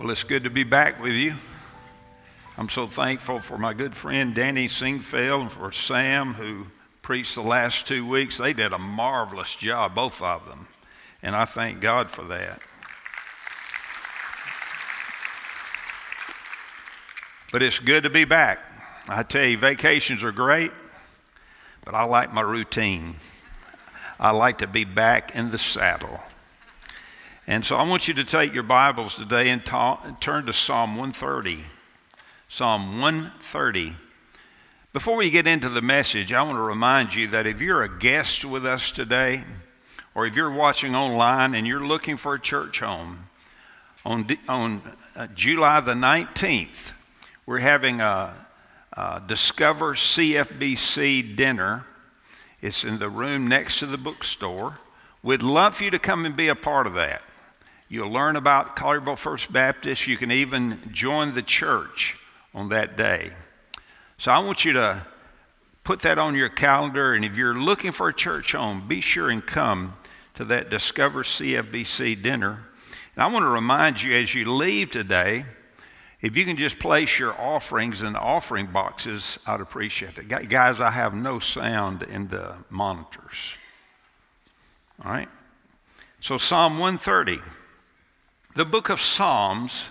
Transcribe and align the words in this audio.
Well, 0.00 0.08
it's 0.08 0.24
good 0.24 0.44
to 0.44 0.50
be 0.50 0.64
back 0.64 0.98
with 0.98 1.12
you. 1.12 1.34
I'm 2.56 2.70
so 2.70 2.86
thankful 2.86 3.38
for 3.38 3.58
my 3.58 3.74
good 3.74 3.94
friend 3.94 4.34
Danny 4.34 4.66
Singfeld 4.66 5.42
and 5.42 5.52
for 5.52 5.72
Sam, 5.72 6.32
who 6.32 6.68
preached 7.02 7.34
the 7.34 7.42
last 7.42 7.86
two 7.86 8.08
weeks. 8.08 8.38
They 8.38 8.54
did 8.54 8.72
a 8.72 8.78
marvelous 8.78 9.54
job, 9.54 9.94
both 9.94 10.22
of 10.22 10.48
them, 10.48 10.68
and 11.22 11.36
I 11.36 11.44
thank 11.44 11.82
God 11.82 12.10
for 12.10 12.22
that. 12.24 12.62
But 17.52 17.62
it's 17.62 17.78
good 17.78 18.04
to 18.04 18.10
be 18.10 18.24
back. 18.24 18.60
I 19.06 19.22
tell 19.22 19.44
you, 19.44 19.58
vacations 19.58 20.24
are 20.24 20.32
great, 20.32 20.72
but 21.84 21.94
I 21.94 22.04
like 22.04 22.32
my 22.32 22.40
routine. 22.40 23.16
I 24.18 24.30
like 24.30 24.56
to 24.58 24.66
be 24.66 24.84
back 24.84 25.36
in 25.36 25.50
the 25.50 25.58
saddle. 25.58 26.22
And 27.50 27.64
so 27.66 27.74
I 27.74 27.82
want 27.82 28.06
you 28.06 28.14
to 28.14 28.22
take 28.22 28.54
your 28.54 28.62
Bibles 28.62 29.16
today 29.16 29.50
and 29.50 29.66
ta- 29.66 30.16
turn 30.20 30.46
to 30.46 30.52
Psalm 30.52 30.90
130. 30.90 31.64
Psalm 32.48 33.00
130. 33.00 33.96
Before 34.92 35.16
we 35.16 35.30
get 35.30 35.48
into 35.48 35.68
the 35.68 35.82
message, 35.82 36.32
I 36.32 36.42
want 36.42 36.58
to 36.58 36.62
remind 36.62 37.12
you 37.12 37.26
that 37.26 37.48
if 37.48 37.60
you're 37.60 37.82
a 37.82 37.98
guest 37.98 38.44
with 38.44 38.64
us 38.64 38.92
today, 38.92 39.42
or 40.14 40.26
if 40.26 40.36
you're 40.36 40.52
watching 40.52 40.94
online 40.94 41.56
and 41.56 41.66
you're 41.66 41.84
looking 41.84 42.16
for 42.16 42.34
a 42.34 42.40
church 42.40 42.78
home, 42.78 43.24
on, 44.04 44.28
on 44.48 44.80
uh, 45.16 45.26
July 45.34 45.80
the 45.80 45.94
19th, 45.94 46.92
we're 47.46 47.58
having 47.58 48.00
a, 48.00 48.46
a 48.92 49.22
Discover 49.26 49.96
CFBC 49.96 51.34
dinner. 51.34 51.84
It's 52.62 52.84
in 52.84 53.00
the 53.00 53.10
room 53.10 53.48
next 53.48 53.80
to 53.80 53.86
the 53.86 53.98
bookstore. 53.98 54.78
We'd 55.20 55.42
love 55.42 55.74
for 55.74 55.82
you 55.82 55.90
to 55.90 55.98
come 55.98 56.24
and 56.24 56.36
be 56.36 56.46
a 56.46 56.54
part 56.54 56.86
of 56.86 56.94
that. 56.94 57.22
You'll 57.92 58.12
learn 58.12 58.36
about 58.36 58.76
Collierville 58.76 59.18
First 59.18 59.52
Baptist. 59.52 60.06
You 60.06 60.16
can 60.16 60.30
even 60.30 60.80
join 60.92 61.34
the 61.34 61.42
church 61.42 62.16
on 62.54 62.68
that 62.68 62.96
day. 62.96 63.32
So 64.16 64.30
I 64.30 64.38
want 64.38 64.64
you 64.64 64.74
to 64.74 65.04
put 65.82 66.02
that 66.02 66.16
on 66.16 66.36
your 66.36 66.50
calendar. 66.50 67.14
And 67.14 67.24
if 67.24 67.36
you're 67.36 67.58
looking 67.58 67.90
for 67.90 68.08
a 68.08 68.14
church 68.14 68.52
home, 68.52 68.86
be 68.86 69.00
sure 69.00 69.28
and 69.28 69.44
come 69.44 69.94
to 70.34 70.44
that 70.44 70.70
Discover 70.70 71.24
CFBC 71.24 72.22
dinner. 72.22 72.68
And 73.16 73.24
I 73.24 73.26
want 73.26 73.42
to 73.42 73.48
remind 73.48 74.00
you 74.00 74.14
as 74.14 74.36
you 74.36 74.54
leave 74.54 74.90
today, 74.92 75.44
if 76.20 76.36
you 76.36 76.44
can 76.44 76.56
just 76.56 76.78
place 76.78 77.18
your 77.18 77.32
offerings 77.40 78.02
in 78.04 78.12
the 78.12 78.20
offering 78.20 78.66
boxes, 78.66 79.36
I'd 79.48 79.60
appreciate 79.60 80.16
it. 80.16 80.28
Guys, 80.48 80.80
I 80.80 80.92
have 80.92 81.12
no 81.12 81.40
sound 81.40 82.04
in 82.04 82.28
the 82.28 82.54
monitors. 82.70 83.54
All 85.04 85.10
right? 85.10 85.28
So, 86.20 86.38
Psalm 86.38 86.78
130. 86.78 87.40
The 88.56 88.64
book 88.64 88.88
of 88.88 89.00
Psalms 89.00 89.90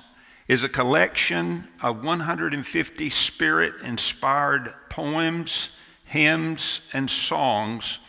is 0.49 0.65
a 0.65 0.69
collection 0.69 1.69
of 1.81 2.03
150 2.03 3.09
spirit 3.09 3.73
inspired 3.81 4.73
poems, 4.89 5.69
hymns, 6.03 6.81
and 6.91 7.09
songs 7.09 7.99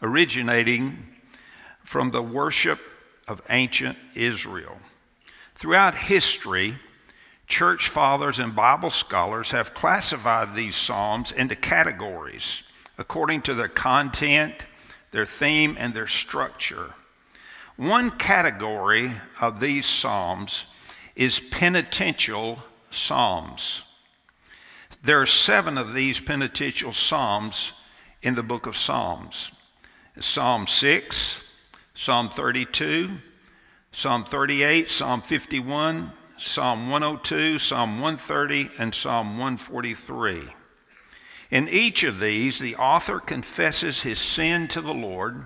originating 0.00 1.08
from 1.82 2.12
the 2.12 2.22
worship 2.22 2.78
of 3.26 3.42
ancient 3.50 3.98
Israel. 4.14 4.78
Throughout 5.56 5.96
history, 5.96 6.76
church 7.48 7.88
fathers 7.88 8.38
and 8.38 8.54
Bible 8.54 8.90
scholars 8.90 9.50
have 9.50 9.74
classified 9.74 10.54
these 10.54 10.76
psalms 10.76 11.32
into 11.32 11.56
categories 11.56 12.62
according 12.96 13.42
to 13.42 13.54
their 13.54 13.68
content, 13.68 14.54
their 15.10 15.26
theme, 15.26 15.76
and 15.80 15.94
their 15.94 16.06
structure. 16.06 16.94
One 17.76 18.10
category 18.10 19.12
of 19.38 19.60
these 19.60 19.84
Psalms 19.84 20.64
is 21.14 21.40
penitential 21.40 22.62
Psalms. 22.90 23.82
There 25.02 25.20
are 25.20 25.26
seven 25.26 25.76
of 25.76 25.92
these 25.92 26.18
penitential 26.18 26.94
Psalms 26.94 27.72
in 28.22 28.34
the 28.34 28.42
book 28.42 28.66
of 28.66 28.76
Psalms 28.76 29.52
Psalm 30.18 30.66
6, 30.66 31.44
Psalm 31.92 32.30
32, 32.30 33.10
Psalm 33.92 34.24
38, 34.24 34.88
Psalm 34.88 35.20
51, 35.20 36.12
Psalm 36.38 36.88
102, 36.88 37.58
Psalm 37.58 38.00
130, 38.00 38.70
and 38.78 38.94
Psalm 38.94 39.36
143. 39.36 40.44
In 41.50 41.68
each 41.68 42.02
of 42.02 42.20
these, 42.20 42.58
the 42.58 42.76
author 42.76 43.20
confesses 43.20 44.02
his 44.02 44.18
sin 44.18 44.66
to 44.68 44.80
the 44.80 44.94
Lord 44.94 45.44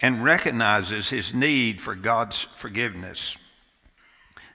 and 0.00 0.24
recognizes 0.24 1.10
his 1.10 1.34
need 1.34 1.80
for 1.80 1.94
God's 1.94 2.46
forgiveness. 2.54 3.36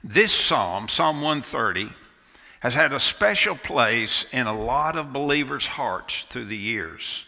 This 0.04 0.32
psalm, 0.32 0.88
Psalm 0.88 1.22
130, 1.22 1.90
has 2.60 2.74
had 2.74 2.94
a 2.94 3.00
special 3.00 3.56
place 3.56 4.26
in 4.32 4.48
a 4.48 4.58
lot 4.58 4.96
of 4.96 5.14
believers' 5.14 5.68
hearts 5.68 6.26
through 6.30 6.46
the 6.46 6.58
years. 6.58 7.24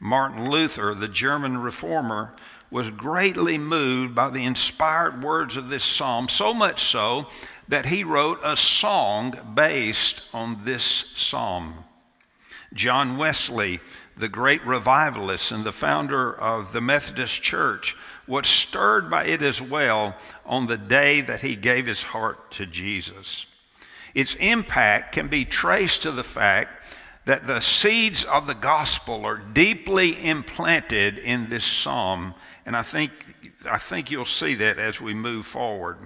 Martin 0.00 0.50
Luther, 0.50 0.94
the 0.94 1.08
German 1.08 1.58
reformer, 1.58 2.34
was 2.70 2.90
greatly 2.90 3.56
moved 3.56 4.14
by 4.14 4.30
the 4.30 4.44
inspired 4.44 5.22
words 5.22 5.56
of 5.56 5.68
this 5.68 5.84
psalm, 5.84 6.28
so 6.28 6.52
much 6.52 6.82
so 6.82 7.28
that 7.68 7.86
he 7.86 8.02
wrote 8.02 8.40
a 8.42 8.56
song 8.56 9.38
based 9.54 10.22
on 10.32 10.64
this 10.64 10.82
psalm. 11.16 11.84
John 12.72 13.16
Wesley 13.16 13.80
the 14.16 14.28
great 14.28 14.64
revivalist 14.64 15.50
and 15.50 15.64
the 15.64 15.72
founder 15.72 16.32
of 16.32 16.72
the 16.72 16.80
Methodist 16.80 17.42
Church, 17.42 17.96
was 18.26 18.46
stirred 18.46 19.10
by 19.10 19.24
it 19.24 19.42
as 19.42 19.60
well 19.60 20.16
on 20.46 20.66
the 20.66 20.78
day 20.78 21.20
that 21.20 21.42
he 21.42 21.56
gave 21.56 21.86
his 21.86 22.02
heart 22.02 22.50
to 22.52 22.66
Jesus. 22.66 23.46
Its 24.14 24.34
impact 24.36 25.12
can 25.12 25.28
be 25.28 25.44
traced 25.44 26.02
to 26.02 26.12
the 26.12 26.24
fact 26.24 26.70
that 27.26 27.46
the 27.46 27.60
seeds 27.60 28.24
of 28.24 28.46
the 28.46 28.54
gospel 28.54 29.24
are 29.24 29.38
deeply 29.38 30.24
implanted 30.24 31.18
in 31.18 31.48
this 31.48 31.64
psalm, 31.64 32.34
and 32.66 32.76
I 32.76 32.82
think, 32.82 33.12
I 33.70 33.78
think 33.78 34.10
you'll 34.10 34.24
see 34.24 34.54
that 34.54 34.78
as 34.78 35.00
we 35.00 35.14
move 35.14 35.46
forward. 35.46 35.98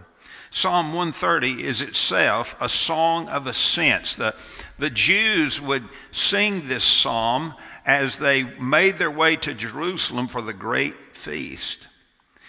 Psalm 0.50 0.94
130 0.94 1.64
is 1.64 1.82
itself 1.82 2.56
a 2.60 2.68
song 2.68 3.28
of 3.28 3.46
ascents. 3.46 4.16
The, 4.16 4.34
the 4.78 4.88
Jews 4.88 5.60
would 5.60 5.84
sing 6.10 6.68
this 6.68 6.84
psalm 6.84 7.54
as 7.88 8.18
they 8.18 8.44
made 8.44 8.98
their 8.98 9.10
way 9.10 9.34
to 9.34 9.54
Jerusalem 9.54 10.28
for 10.28 10.42
the 10.42 10.52
great 10.52 10.94
feast. 11.14 11.88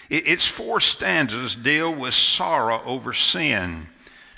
Its 0.09 0.45
four 0.45 0.81
stanzas 0.81 1.55
deal 1.55 1.95
with 1.95 2.13
sorrow 2.13 2.81
over 2.83 3.13
sin, 3.13 3.87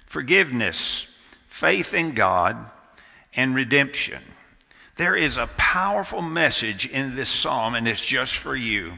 forgiveness, 0.05 1.07
faith 1.47 1.95
in 1.95 2.13
God, 2.13 2.55
and 3.33 3.55
redemption. 3.55 4.21
There 4.97 5.15
is 5.15 5.37
a 5.37 5.47
powerful 5.57 6.21
message 6.21 6.85
in 6.85 7.15
this 7.15 7.29
psalm, 7.29 7.73
and 7.73 7.87
it's 7.87 8.05
just 8.05 8.35
for 8.35 8.55
you. 8.55 8.93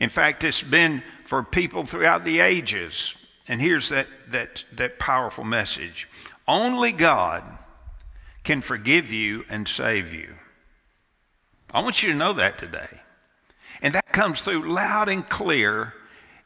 In 0.00 0.08
fact, 0.08 0.42
it's 0.42 0.62
been 0.62 1.04
for 1.24 1.44
people 1.44 1.84
throughout 1.86 2.24
the 2.24 2.40
ages. 2.40 3.14
And 3.46 3.60
here's 3.60 3.90
that, 3.90 4.08
that, 4.30 4.64
that 4.72 4.98
powerful 4.98 5.44
message 5.44 6.08
only 6.48 6.90
God 6.90 7.44
can 8.42 8.60
forgive 8.60 9.12
you 9.12 9.44
and 9.48 9.68
save 9.68 10.12
you. 10.12 10.34
I 11.72 11.80
want 11.80 12.02
you 12.02 12.12
to 12.12 12.18
know 12.18 12.34
that 12.34 12.58
today. 12.58 13.00
And 13.80 13.94
that 13.94 14.12
comes 14.12 14.42
through 14.42 14.70
loud 14.70 15.08
and 15.08 15.28
clear 15.28 15.94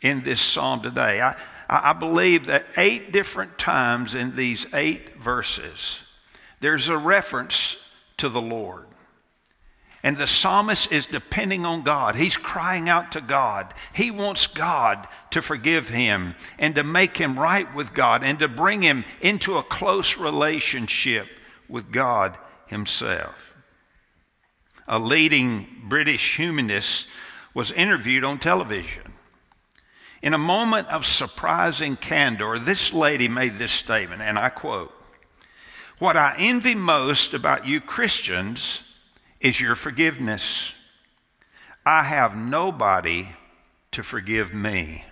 in 0.00 0.22
this 0.22 0.41
psalm 0.41 0.82
today. 0.82 1.20
I, 1.20 1.37
I 1.69 1.92
believe 1.92 2.47
that 2.47 2.66
eight 2.76 3.12
different 3.12 3.59
times 3.59 4.15
in 4.15 4.36
these 4.36 4.66
eight 4.72 5.16
verses, 5.19 6.00
there's 6.60 6.88
a 6.88 6.97
reference 6.97 7.76
to 8.19 8.28
the 8.28 8.41
Lord. 8.41 8.84
And 10.03 10.16
the 10.16 10.28
psalmist 10.28 10.92
is 10.92 11.09
depending 11.09 11.66
on 11.66 11.82
God. 11.82 12.15
He's 12.15 12.36
crying 12.36 12.88
out 12.88 13.10
to 13.12 13.20
God. 13.20 13.75
He 13.92 14.12
wants 14.12 14.47
God 14.47 15.09
to 15.32 15.42
forgive 15.42 15.88
him 15.88 16.36
and 16.60 16.76
to 16.76 16.84
make 16.84 17.16
him 17.16 17.38
right 17.38 17.72
with 17.75 17.92
God 17.92 18.22
and 18.22 18.38
to 18.38 18.47
bring 18.47 18.82
him 18.82 19.04
into 19.21 19.56
a 19.56 19.65
close 19.65 20.16
relationship 20.16 21.27
with 21.68 21.91
God 21.91 22.39
Himself 22.68 23.55
a 24.88 24.98
leading 24.98 25.66
British 25.84 26.36
humanist, 26.36 27.06
was 27.54 27.72
interviewed 27.72 28.24
on 28.24 28.38
television. 28.38 29.15
In 30.22 30.34
a 30.34 30.38
moment 30.38 30.88
of 30.88 31.06
surprising 31.06 31.97
candor, 31.97 32.59
this 32.59 32.92
lady 32.92 33.28
made 33.28 33.59
this 33.59 33.72
statement, 33.72 34.22
and 34.22 34.38
I 34.38 34.48
quote 34.48 34.92
What 35.98 36.16
I 36.16 36.34
envy 36.38 36.74
most 36.74 37.34
about 37.34 37.66
you 37.66 37.80
Christians 37.80 38.83
is 39.41 39.60
your 39.60 39.74
forgiveness. 39.74 40.72
I 41.84 42.03
have 42.03 42.36
nobody 42.36 43.28
to 43.92 44.03
forgive 44.03 44.53
me. 44.53 45.04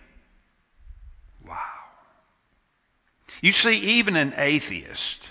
Wow. 1.47 1.57
You 3.41 3.53
see, 3.53 3.79
even 3.79 4.17
an 4.17 4.35
atheist 4.37 5.29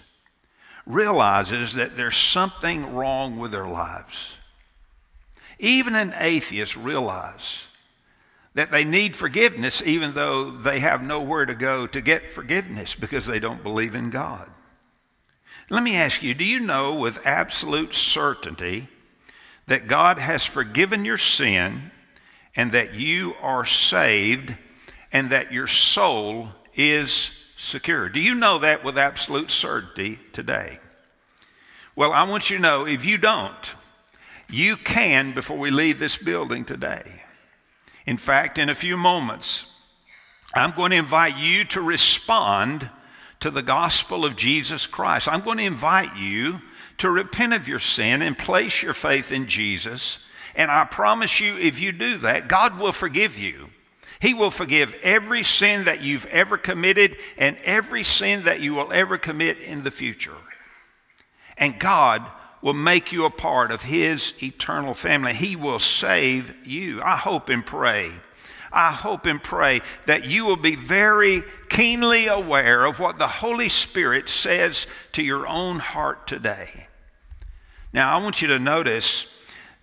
realizes 0.85 1.75
that 1.75 1.95
there's 1.95 2.17
something 2.17 2.93
wrong 2.93 3.39
with 3.39 3.51
their 3.51 3.67
lives. 3.67 4.35
Even 5.59 5.95
an 5.95 6.13
atheist 6.17 6.75
realizes 6.75 7.65
that 8.53 8.71
they 8.71 8.83
need 8.83 9.15
forgiveness 9.15 9.81
even 9.85 10.13
though 10.13 10.51
they 10.51 10.79
have 10.79 11.01
nowhere 11.01 11.45
to 11.45 11.55
go 11.55 11.87
to 11.87 12.01
get 12.01 12.31
forgiveness 12.31 12.95
because 12.95 13.25
they 13.25 13.39
don't 13.39 13.63
believe 13.63 13.95
in 13.95 14.09
God. 14.09 14.49
Let 15.69 15.83
me 15.83 15.95
ask 15.95 16.21
you 16.21 16.33
do 16.33 16.43
you 16.43 16.59
know 16.59 16.95
with 16.95 17.25
absolute 17.25 17.95
certainty 17.95 18.89
that 19.67 19.87
God 19.87 20.19
has 20.19 20.45
forgiven 20.45 21.05
your 21.05 21.17
sin 21.17 21.91
and 22.55 22.73
that 22.73 22.93
you 22.93 23.33
are 23.41 23.65
saved 23.65 24.53
and 25.11 25.29
that 25.29 25.51
your 25.51 25.67
soul 25.67 26.49
is 26.75 27.31
secure? 27.63 28.09
Do 28.09 28.19
you 28.19 28.35
know 28.35 28.59
that 28.59 28.83
with 28.83 28.97
absolute 28.97 29.51
certainty 29.51 30.19
today? 30.33 30.79
Well, 31.95 32.11
I 32.11 32.23
want 32.23 32.49
you 32.49 32.57
to 32.57 32.61
know 32.61 32.87
if 32.87 33.05
you 33.05 33.17
don't, 33.17 33.75
you 34.49 34.75
can 34.75 35.33
before 35.33 35.57
we 35.57 35.71
leave 35.71 35.99
this 35.99 36.17
building 36.17 36.65
today. 36.65 37.23
In 38.05 38.17
fact, 38.17 38.57
in 38.57 38.69
a 38.69 38.75
few 38.75 38.97
moments, 38.97 39.65
I'm 40.53 40.71
going 40.71 40.91
to 40.91 40.97
invite 40.97 41.37
you 41.37 41.63
to 41.65 41.81
respond 41.81 42.89
to 43.39 43.49
the 43.49 43.61
gospel 43.61 44.25
of 44.25 44.35
Jesus 44.35 44.85
Christ. 44.85 45.27
I'm 45.27 45.41
going 45.41 45.57
to 45.57 45.63
invite 45.63 46.15
you 46.17 46.61
to 46.99 47.09
repent 47.09 47.53
of 47.53 47.67
your 47.67 47.79
sin 47.79 48.21
and 48.21 48.37
place 48.37 48.83
your 48.83 48.93
faith 48.93 49.31
in 49.31 49.47
Jesus. 49.47 50.19
And 50.55 50.69
I 50.69 50.85
promise 50.85 51.39
you, 51.39 51.57
if 51.57 51.79
you 51.79 51.91
do 51.91 52.17
that, 52.17 52.47
God 52.47 52.77
will 52.77 52.91
forgive 52.91 53.37
you. 53.37 53.69
He 54.23 54.33
will 54.33 54.51
forgive 54.51 54.95
every 55.03 55.43
sin 55.43 55.83
that 55.83 56.01
you've 56.01 56.25
ever 56.27 56.57
committed 56.57 57.17
and 57.37 57.57
every 57.65 58.05
sin 58.05 58.43
that 58.43 58.61
you 58.61 58.73
will 58.73 58.93
ever 58.93 59.17
commit 59.17 59.59
in 59.59 59.83
the 59.83 59.91
future. 59.91 60.37
And 61.57 61.77
God 61.77 62.25
will 62.61 62.73
make 62.73 63.11
you 63.11 63.25
a 63.25 63.29
part 63.29 63.69
of 63.69 63.81
His 63.81 64.31
eternal 64.41 64.93
family. 64.93 65.33
He 65.33 65.57
will 65.57 65.77
save 65.77 66.55
you. 66.65 67.01
I 67.03 67.17
hope 67.17 67.49
and 67.49 67.65
pray. 67.65 68.13
I 68.71 68.93
hope 68.93 69.25
and 69.25 69.43
pray 69.43 69.81
that 70.05 70.25
you 70.25 70.45
will 70.45 70.55
be 70.55 70.77
very 70.77 71.43
keenly 71.67 72.27
aware 72.27 72.85
of 72.85 73.01
what 73.01 73.17
the 73.17 73.27
Holy 73.27 73.67
Spirit 73.67 74.29
says 74.29 74.87
to 75.11 75.21
your 75.21 75.45
own 75.47 75.79
heart 75.79 76.27
today. 76.27 76.87
Now, 77.91 78.17
I 78.17 78.23
want 78.23 78.41
you 78.41 78.47
to 78.47 78.57
notice 78.57 79.27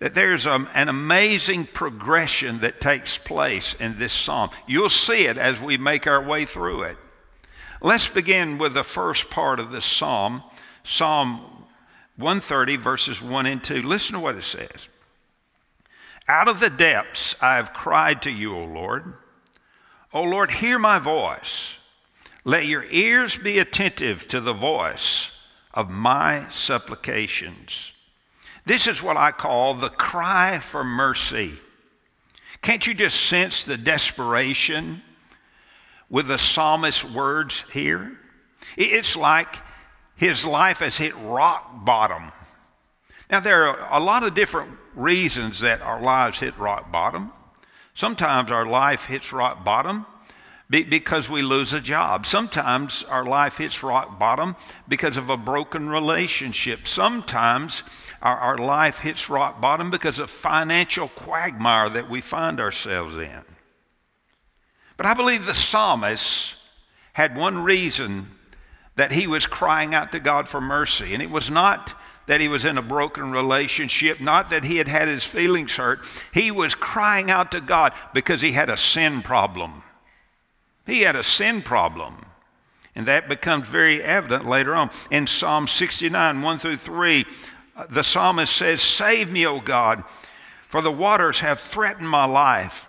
that 0.01 0.15
there's 0.15 0.47
a, 0.47 0.67
an 0.73 0.89
amazing 0.89 1.63
progression 1.63 2.59
that 2.61 2.81
takes 2.81 3.19
place 3.19 3.75
in 3.75 3.99
this 3.99 4.11
psalm. 4.11 4.49
You'll 4.67 4.89
see 4.89 5.27
it 5.27 5.37
as 5.37 5.61
we 5.61 5.77
make 5.77 6.07
our 6.07 6.23
way 6.23 6.45
through 6.45 6.81
it. 6.81 6.97
Let's 7.81 8.09
begin 8.09 8.57
with 8.57 8.73
the 8.73 8.83
first 8.83 9.29
part 9.29 9.59
of 9.59 9.69
this 9.69 9.85
psalm, 9.85 10.41
Psalm 10.83 11.41
130, 12.17 12.77
verses 12.77 13.21
1 13.21 13.45
and 13.45 13.63
2. 13.63 13.83
Listen 13.83 14.15
to 14.15 14.19
what 14.19 14.35
it 14.35 14.43
says. 14.43 14.89
Out 16.27 16.47
of 16.47 16.59
the 16.59 16.71
depths 16.71 17.35
I 17.39 17.57
have 17.57 17.71
cried 17.71 18.23
to 18.23 18.31
you, 18.31 18.55
O 18.55 18.65
Lord. 18.65 19.13
O 20.13 20.23
Lord, 20.23 20.49
hear 20.49 20.79
my 20.79 20.97
voice. 20.97 21.75
Let 22.43 22.65
your 22.65 22.85
ears 22.89 23.37
be 23.37 23.59
attentive 23.59 24.27
to 24.29 24.41
the 24.41 24.53
voice 24.53 25.29
of 25.75 25.91
my 25.91 26.49
supplications. 26.49 27.91
This 28.65 28.87
is 28.87 29.01
what 29.01 29.17
I 29.17 29.31
call 29.31 29.73
the 29.73 29.89
cry 29.89 30.59
for 30.59 30.83
mercy. 30.83 31.59
Can't 32.61 32.85
you 32.85 32.93
just 32.93 33.19
sense 33.25 33.63
the 33.63 33.77
desperation 33.77 35.01
with 36.09 36.27
the 36.27 36.37
psalmist's 36.37 37.03
words 37.03 37.63
here? 37.73 38.17
It's 38.77 39.15
like 39.15 39.55
his 40.15 40.45
life 40.45 40.79
has 40.79 40.97
hit 40.97 41.15
rock 41.17 41.85
bottom. 41.85 42.31
Now, 43.31 43.39
there 43.39 43.67
are 43.67 43.99
a 43.99 44.03
lot 44.03 44.23
of 44.23 44.35
different 44.35 44.77
reasons 44.93 45.61
that 45.61 45.81
our 45.81 46.01
lives 46.01 46.39
hit 46.39 46.57
rock 46.59 46.91
bottom. 46.91 47.31
Sometimes 47.95 48.51
our 48.51 48.65
life 48.65 49.05
hits 49.05 49.33
rock 49.33 49.63
bottom 49.63 50.05
because 50.71 51.29
we 51.29 51.41
lose 51.41 51.73
a 51.73 51.81
job. 51.81 52.25
Sometimes 52.25 53.03
our 53.03 53.25
life 53.25 53.57
hits 53.57 53.83
rock 53.83 54.17
bottom 54.17 54.55
because 54.87 55.17
of 55.17 55.29
a 55.29 55.35
broken 55.35 55.89
relationship. 55.89 56.87
Sometimes 56.87 57.83
our, 58.21 58.37
our 58.37 58.57
life 58.57 58.99
hits 58.99 59.29
rock 59.29 59.59
bottom 59.59 59.91
because 59.91 60.17
of 60.17 60.29
financial 60.29 61.09
quagmire 61.09 61.89
that 61.89 62.09
we 62.09 62.21
find 62.21 62.61
ourselves 62.61 63.15
in. 63.17 63.41
But 64.95 65.05
I 65.05 65.13
believe 65.13 65.45
the 65.45 65.53
psalmist 65.53 66.55
had 67.13 67.35
one 67.35 67.63
reason 67.63 68.31
that 68.95 69.11
he 69.11 69.27
was 69.27 69.45
crying 69.45 69.93
out 69.93 70.13
to 70.13 70.19
God 70.21 70.47
for 70.47 70.61
mercy. 70.61 71.13
And 71.13 71.21
it 71.21 71.29
was 71.29 71.49
not 71.49 71.93
that 72.27 72.39
he 72.39 72.47
was 72.47 72.63
in 72.63 72.77
a 72.77 72.81
broken 72.81 73.31
relationship, 73.31 74.21
not 74.21 74.49
that 74.51 74.63
he 74.63 74.77
had 74.77 74.87
had 74.87 75.09
his 75.09 75.25
feelings 75.25 75.75
hurt. 75.75 76.05
He 76.33 76.49
was 76.49 76.75
crying 76.75 77.29
out 77.29 77.51
to 77.51 77.59
God 77.59 77.91
because 78.13 78.39
he 78.39 78.53
had 78.53 78.69
a 78.69 78.77
sin 78.77 79.21
problem. 79.21 79.83
He 80.85 81.01
had 81.01 81.15
a 81.15 81.23
sin 81.23 81.61
problem. 81.61 82.25
And 82.95 83.05
that 83.07 83.29
becomes 83.29 83.67
very 83.67 84.01
evident 84.03 84.45
later 84.45 84.75
on. 84.75 84.89
In 85.09 85.25
Psalm 85.25 85.67
69, 85.67 86.41
1 86.41 86.59
through 86.59 86.77
3, 86.77 87.25
uh, 87.75 87.85
the 87.89 88.03
psalmist 88.03 88.53
says, 88.53 88.81
Save 88.81 89.31
me, 89.31 89.45
O 89.45 89.61
God, 89.61 90.03
for 90.67 90.81
the 90.81 90.91
waters 90.91 91.39
have 91.39 91.59
threatened 91.59 92.09
my 92.09 92.25
life. 92.25 92.87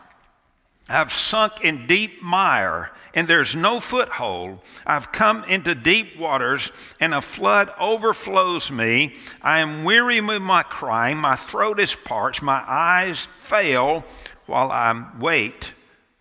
I've 0.88 1.12
sunk 1.12 1.60
in 1.62 1.86
deep 1.86 2.20
mire 2.20 2.90
and 3.14 3.28
there's 3.28 3.54
no 3.54 3.80
foothold. 3.80 4.60
I've 4.86 5.12
come 5.12 5.44
into 5.44 5.74
deep 5.74 6.18
waters, 6.18 6.70
and 6.98 7.12
a 7.12 7.20
flood 7.20 7.72
overflows 7.78 8.70
me. 8.70 9.14
I 9.42 9.58
am 9.58 9.84
weary 9.84 10.20
with 10.20 10.42
my 10.42 10.62
crying. 10.62 11.18
My 11.18 11.36
throat 11.36 11.78
is 11.78 11.94
parched. 11.94 12.42
My 12.42 12.64
eyes 12.66 13.26
fail 13.36 14.04
while 14.46 14.70
I 14.70 15.10
wait 15.18 15.74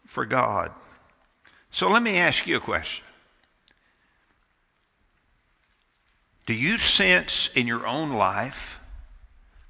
for 0.05 0.25
God. 0.25 0.71
So 1.71 1.89
let 1.89 2.03
me 2.03 2.17
ask 2.17 2.45
you 2.45 2.57
a 2.57 2.61
question. 2.61 3.05
Do 6.45 6.53
you 6.53 6.77
sense 6.77 7.49
in 7.55 7.65
your 7.65 7.87
own 7.87 8.11
life 8.11 8.79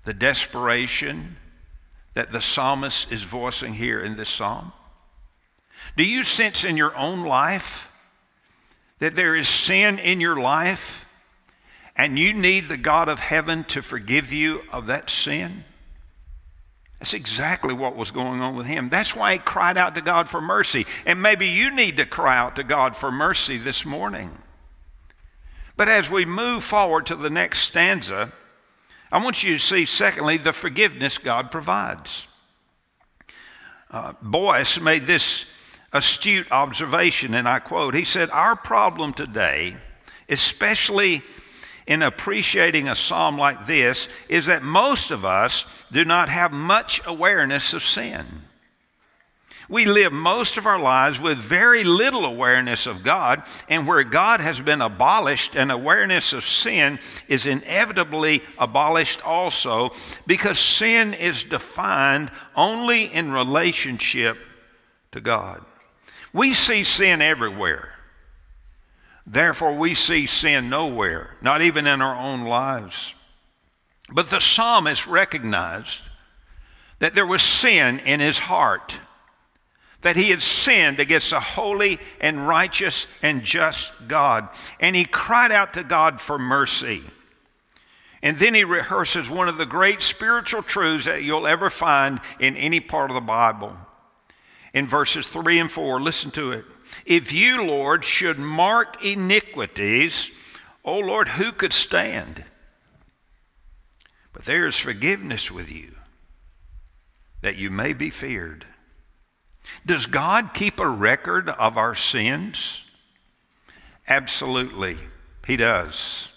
the 0.03 0.13
desperation 0.13 1.38
that 2.15 2.31
the 2.31 2.42
psalmist 2.42 3.12
is 3.12 3.24
voicing 3.24 3.75
here 3.75 4.01
in 4.01 4.18
this 4.18 4.30
psalm? 4.30 4.74
Do 5.95 6.03
you 6.03 6.24
sense 6.24 6.63
in 6.63 6.77
your 6.77 6.95
own 6.95 7.24
life 7.24 7.92
that 9.00 9.15
there 9.15 9.36
is 9.36 9.48
sin 9.48 10.00
in 10.00 10.19
your 10.19 10.38
life 10.38 11.06
and 11.95 12.18
you 12.18 12.33
need 12.33 12.68
the 12.68 12.77
God 12.77 13.09
of 13.09 13.19
heaven 13.19 13.63
to 13.65 13.81
forgive 13.81 14.31
you 14.31 14.62
of 14.71 14.88
that 14.88 15.09
sin? 15.09 15.65
That's 17.01 17.15
exactly 17.15 17.74
what 17.74 17.95
was 17.95 18.12
going 18.12 18.42
on 18.42 18.56
with 18.56 18.68
him. 18.68 18.88
That's 18.88 19.15
why 19.15 19.33
he 19.33 19.39
cried 19.39 19.75
out 19.75 19.95
to 19.95 20.01
God 20.01 20.30
for 20.30 20.39
mercy. 20.39 20.86
And 21.07 21.19
maybe 21.19 21.48
you 21.48 21.75
need 21.75 21.98
to 21.98 22.06
cry 22.06 22.38
out 22.38 22.57
to 22.57 22.63
God 22.63 22.95
for 22.95 23.12
mercy 23.12 23.57
this 23.57 23.88
morning. 23.88 24.38
But 25.75 25.89
as 25.89 26.12
we 26.12 26.25
move 26.25 26.63
forward 26.63 27.08
to 27.08 27.15
the 27.15 27.31
next 27.31 27.62
stanza, 27.62 28.31
I 29.12 29.24
want 29.24 29.41
you 29.41 29.53
to 29.53 29.60
see, 29.60 29.88
secondly, 29.88 30.38
the 30.38 30.53
forgiveness 30.53 31.17
God 31.17 31.50
provides. 31.50 32.27
Uh, 33.89 34.13
Boice 34.22 34.79
made 34.79 35.05
this 35.05 35.46
astute 35.91 36.51
observation, 36.51 37.34
and 37.34 37.50
I 37.50 37.58
quote 37.58 37.96
He 37.96 38.05
said, 38.05 38.29
Our 38.29 38.55
problem 38.55 39.12
today, 39.13 39.75
especially 40.29 41.24
in 41.88 42.02
appreciating 42.02 42.88
a 42.88 42.96
psalm 42.96 43.38
like 43.38 43.66
this, 43.66 44.08
is 44.30 44.46
that 44.46 44.64
most 44.64 45.12
of 45.12 45.26
us 45.26 45.66
do 45.92 46.06
not 46.06 46.30
have 46.30 46.52
much 46.52 47.02
awareness 47.06 47.74
of 47.74 47.84
sin. 47.84 48.26
We 49.70 49.86
live 49.86 50.12
most 50.12 50.58
of 50.58 50.66
our 50.66 50.80
lives 50.80 51.22
with 51.22 51.38
very 51.38 51.86
little 51.86 52.26
awareness 52.26 52.88
of 52.88 53.04
God, 53.04 53.44
and 53.70 53.88
where 53.88 54.04
God 54.04 54.42
has 54.42 54.60
been 54.60 54.82
abolished, 54.82 55.56
an 55.56 55.72
awareness 55.72 56.34
of 56.34 56.44
sin 56.44 57.00
is 57.30 57.48
inevitably 57.48 58.42
abolished 58.58 59.26
also 59.26 59.92
because 60.28 60.60
sin 60.60 61.14
is 61.14 61.46
defined 61.46 62.32
only 62.54 63.06
in 63.06 63.32
relationship 63.32 64.38
to 65.14 65.22
God. 65.22 65.64
We 66.34 66.54
see 66.54 66.84
sin 66.84 67.22
everywhere. 67.22 67.94
Therefore, 69.25 69.75
we 69.75 69.96
see 69.96 70.25
sin 70.25 70.70
nowhere, 70.70 71.38
not 71.42 71.62
even 71.62 71.88
in 71.88 72.01
our 72.01 72.16
own 72.16 72.44
lives. 72.44 73.13
But 74.12 74.30
the 74.30 74.40
psalmist 74.40 75.08
recognized 75.08 76.00
that 77.00 77.16
there 77.16 77.25
was 77.25 77.42
sin 77.42 78.00
in 78.00 78.20
his 78.20 78.40
heart, 78.40 79.00
that 80.01 80.16
he 80.16 80.30
had 80.32 80.42
sinned 80.42 81.00
against 81.00 81.32
a 81.32 81.40
holy 81.40 82.00
and 82.20 82.48
righteous 82.48 83.08
and 83.22 83.44
just 83.44 83.92
God. 84.08 84.50
And 84.80 84.96
he 84.96 85.06
cried 85.06 85.51
out 85.51 85.74
to 85.75 85.84
God 85.84 86.20
for 86.20 86.38
mercy. 86.38 87.01
And 88.24 88.38
then 88.38 88.54
he 88.54 88.63
rehearses 88.63 89.30
one 89.30 89.48
of 89.48 89.58
the 89.58 89.66
great 89.66 90.01
spiritual 90.01 90.62
truths 90.62 91.06
that 91.06 91.24
you'll 91.24 91.48
ever 91.48 91.70
find 91.70 92.20
in 92.40 92.56
any 92.56 92.80
part 92.80 93.10
of 93.10 93.16
the 93.16 93.22
Bible 93.22 93.75
in 94.74 94.88
verses 94.88 95.28
3 95.28 95.60
and 95.60 95.72
4. 95.72 96.00
Listen 96.00 96.32
to 96.32 96.51
it. 96.51 96.66
If 97.05 97.31
you, 97.31 97.63
Lord, 97.65 98.03
should 98.03 98.39
mark 98.39 99.03
iniquities, 99.03 100.31
O 100.83 100.98
Lord, 100.98 101.29
who 101.29 101.51
could 101.51 101.74
stand? 101.74 102.45
But 104.33 104.45
there 104.45 104.67
is 104.67 104.77
forgiveness 104.77 105.51
with 105.51 105.71
you, 105.71 105.95
that 107.41 107.57
you 107.57 107.69
may 107.69 107.93
be 107.93 108.10
feared. 108.10 108.65
Does 109.86 110.05
God 110.05 110.53
keep 110.53 110.79
a 110.79 110.88
record 110.88 111.50
of 111.50 111.77
our 111.77 111.95
sins? 111.95 112.83
Absolutely, 114.07 114.98
He 115.45 115.57
does. 115.57 116.31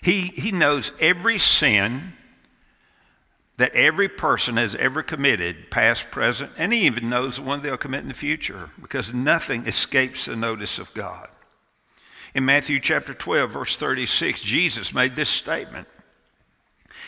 He, 0.00 0.20
he 0.20 0.52
knows 0.52 0.92
every 1.00 1.38
sin 1.38 2.12
that 3.58 3.74
every 3.74 4.08
person 4.08 4.56
has 4.56 4.74
ever 4.74 5.02
committed, 5.02 5.70
past, 5.70 6.10
present, 6.10 6.50
and 6.56 6.72
He 6.72 6.86
even 6.86 7.08
knows 7.08 7.36
the 7.36 7.42
one 7.42 7.62
they'll 7.62 7.76
commit 7.76 8.02
in 8.02 8.08
the 8.08 8.14
future 8.14 8.70
because 8.80 9.12
nothing 9.12 9.66
escapes 9.66 10.24
the 10.24 10.34
notice 10.34 10.78
of 10.78 10.92
God. 10.94 11.28
In 12.34 12.44
Matthew 12.44 12.80
chapter 12.80 13.14
12, 13.14 13.52
verse 13.52 13.76
36, 13.76 14.40
Jesus 14.40 14.94
made 14.94 15.14
this 15.14 15.28
statement 15.28 15.86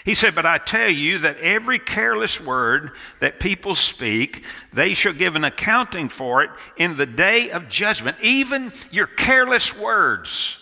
he 0.05 0.15
said, 0.15 0.35
But 0.35 0.47
I 0.47 0.59
tell 0.59 0.89
you 0.89 1.19
that 1.19 1.39
every 1.41 1.79
careless 1.79 2.41
word 2.41 2.93
that 3.21 3.41
people 3.41 3.75
speak, 3.75 4.45
they 4.73 4.95
shall 4.95 5.13
give 5.13 5.37
an 5.37 5.45
accounting 5.45 6.09
for 6.09 6.43
it 6.43 6.51
in 6.77 6.97
the 6.97 7.07
day 7.07 7.51
of 7.51 7.69
judgment. 7.69 8.17
Even 8.23 8.73
your 8.91 9.07
careless 9.07 9.77
words. 9.77 10.57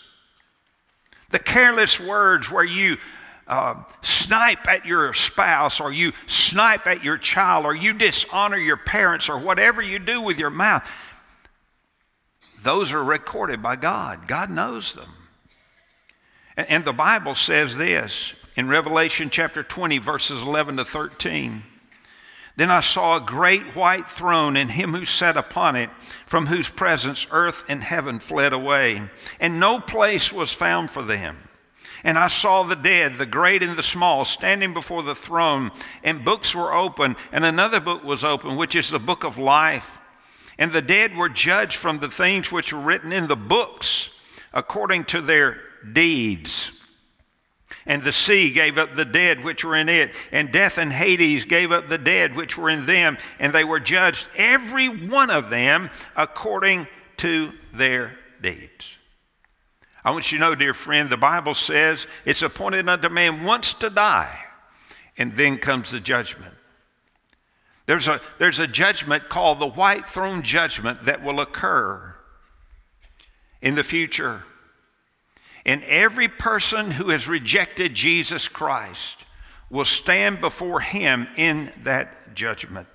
The 1.30 1.38
careless 1.38 2.00
words 2.00 2.50
where 2.50 2.64
you 2.64 2.96
uh, 3.48 3.82
snipe 4.02 4.68
at 4.68 4.84
your 4.84 5.14
spouse 5.14 5.80
or 5.80 5.90
you 5.90 6.12
snipe 6.26 6.86
at 6.86 7.02
your 7.02 7.16
child 7.16 7.64
or 7.64 7.74
you 7.74 7.94
dishonor 7.94 8.58
your 8.58 8.76
parents 8.76 9.28
or 9.28 9.38
whatever 9.38 9.80
you 9.80 9.98
do 9.98 10.20
with 10.20 10.38
your 10.38 10.50
mouth, 10.50 10.88
those 12.62 12.92
are 12.92 13.02
recorded 13.02 13.62
by 13.62 13.76
God. 13.76 14.28
God 14.28 14.50
knows 14.50 14.94
them. 14.94 15.10
And, 16.56 16.68
and 16.68 16.84
the 16.84 16.92
Bible 16.92 17.34
says 17.34 17.76
this 17.76 18.34
in 18.54 18.68
Revelation 18.68 19.30
chapter 19.30 19.62
20, 19.62 19.98
verses 19.98 20.42
11 20.42 20.76
to 20.76 20.84
13. 20.84 21.62
Then 22.56 22.70
I 22.70 22.80
saw 22.80 23.16
a 23.16 23.20
great 23.20 23.62
white 23.76 24.08
throne 24.08 24.56
and 24.56 24.70
him 24.70 24.92
who 24.92 25.04
sat 25.04 25.36
upon 25.36 25.76
it, 25.76 25.90
from 26.26 26.46
whose 26.46 26.68
presence 26.68 27.26
earth 27.30 27.64
and 27.68 27.82
heaven 27.82 28.18
fled 28.18 28.52
away, 28.52 29.08
and 29.38 29.60
no 29.60 29.78
place 29.78 30.32
was 30.32 30.52
found 30.52 30.90
for 30.90 31.02
them. 31.02 31.47
And 32.04 32.18
I 32.18 32.28
saw 32.28 32.62
the 32.62 32.76
dead, 32.76 33.14
the 33.14 33.26
great 33.26 33.62
and 33.62 33.76
the 33.76 33.82
small, 33.82 34.24
standing 34.24 34.72
before 34.72 35.02
the 35.02 35.14
throne, 35.14 35.70
and 36.02 36.24
books 36.24 36.54
were 36.54 36.72
open, 36.72 37.16
and 37.32 37.44
another 37.44 37.80
book 37.80 38.04
was 38.04 38.24
open, 38.24 38.56
which 38.56 38.76
is 38.76 38.90
the 38.90 38.98
book 38.98 39.24
of 39.24 39.38
life. 39.38 39.98
And 40.58 40.72
the 40.72 40.82
dead 40.82 41.16
were 41.16 41.28
judged 41.28 41.76
from 41.76 41.98
the 41.98 42.10
things 42.10 42.50
which 42.50 42.72
were 42.72 42.80
written 42.80 43.12
in 43.12 43.28
the 43.28 43.36
books 43.36 44.10
according 44.52 45.04
to 45.04 45.20
their 45.20 45.60
deeds. 45.92 46.72
And 47.86 48.02
the 48.02 48.12
sea 48.12 48.50
gave 48.50 48.76
up 48.76 48.94
the 48.94 49.04
dead 49.04 49.44
which 49.44 49.64
were 49.64 49.76
in 49.76 49.88
it, 49.88 50.12
and 50.32 50.52
death 50.52 50.78
and 50.78 50.92
Hades 50.92 51.44
gave 51.44 51.72
up 51.72 51.88
the 51.88 51.98
dead 51.98 52.34
which 52.34 52.58
were 52.58 52.70
in 52.70 52.86
them, 52.86 53.18
and 53.38 53.52
they 53.52 53.64
were 53.64 53.80
judged, 53.80 54.26
every 54.36 54.88
one 54.88 55.30
of 55.30 55.48
them, 55.48 55.90
according 56.16 56.86
to 57.18 57.52
their 57.72 58.18
deeds. 58.42 58.97
I 60.04 60.10
want 60.10 60.30
you 60.30 60.38
to 60.38 60.44
know, 60.44 60.54
dear 60.54 60.74
friend, 60.74 61.10
the 61.10 61.16
Bible 61.16 61.54
says 61.54 62.06
it's 62.24 62.42
appointed 62.42 62.88
unto 62.88 63.08
man 63.08 63.44
once 63.44 63.74
to 63.74 63.90
die, 63.90 64.44
and 65.16 65.36
then 65.36 65.58
comes 65.58 65.90
the 65.90 66.00
judgment. 66.00 66.54
There's 67.86 68.06
a, 68.06 68.20
there's 68.38 68.58
a 68.58 68.66
judgment 68.66 69.28
called 69.28 69.60
the 69.60 69.66
white 69.66 70.06
throne 70.08 70.42
judgment 70.42 71.06
that 71.06 71.24
will 71.24 71.40
occur 71.40 72.14
in 73.62 73.74
the 73.74 73.84
future. 73.84 74.44
And 75.64 75.82
every 75.84 76.28
person 76.28 76.90
who 76.92 77.10
has 77.10 77.28
rejected 77.28 77.94
Jesus 77.94 78.46
Christ 78.46 79.16
will 79.70 79.84
stand 79.84 80.40
before 80.40 80.80
him 80.80 81.28
in 81.36 81.72
that 81.82 82.34
judgment. 82.34 82.88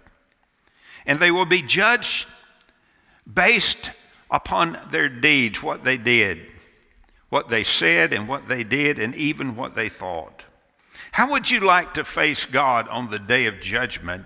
And 1.05 1.19
they 1.19 1.31
will 1.31 1.45
be 1.45 1.61
judged 1.61 2.27
based 3.31 3.91
upon 4.31 4.79
their 4.91 5.09
deeds, 5.09 5.61
what 5.61 5.83
they 5.83 5.97
did, 5.97 6.39
what 7.33 7.49
they 7.49 7.63
said, 7.63 8.13
and 8.13 8.27
what 8.27 8.47
they 8.47 8.63
did, 8.63 8.99
and 8.99 9.15
even 9.15 9.55
what 9.55 9.73
they 9.73 9.89
thought. 9.89 10.43
How 11.13 11.31
would 11.31 11.49
you 11.49 11.61
like 11.61 11.95
to 11.95 12.03
face 12.03 12.45
God 12.45 12.87
on 12.89 13.09
the 13.09 13.17
day 13.17 13.47
of 13.47 13.59
judgment 13.59 14.25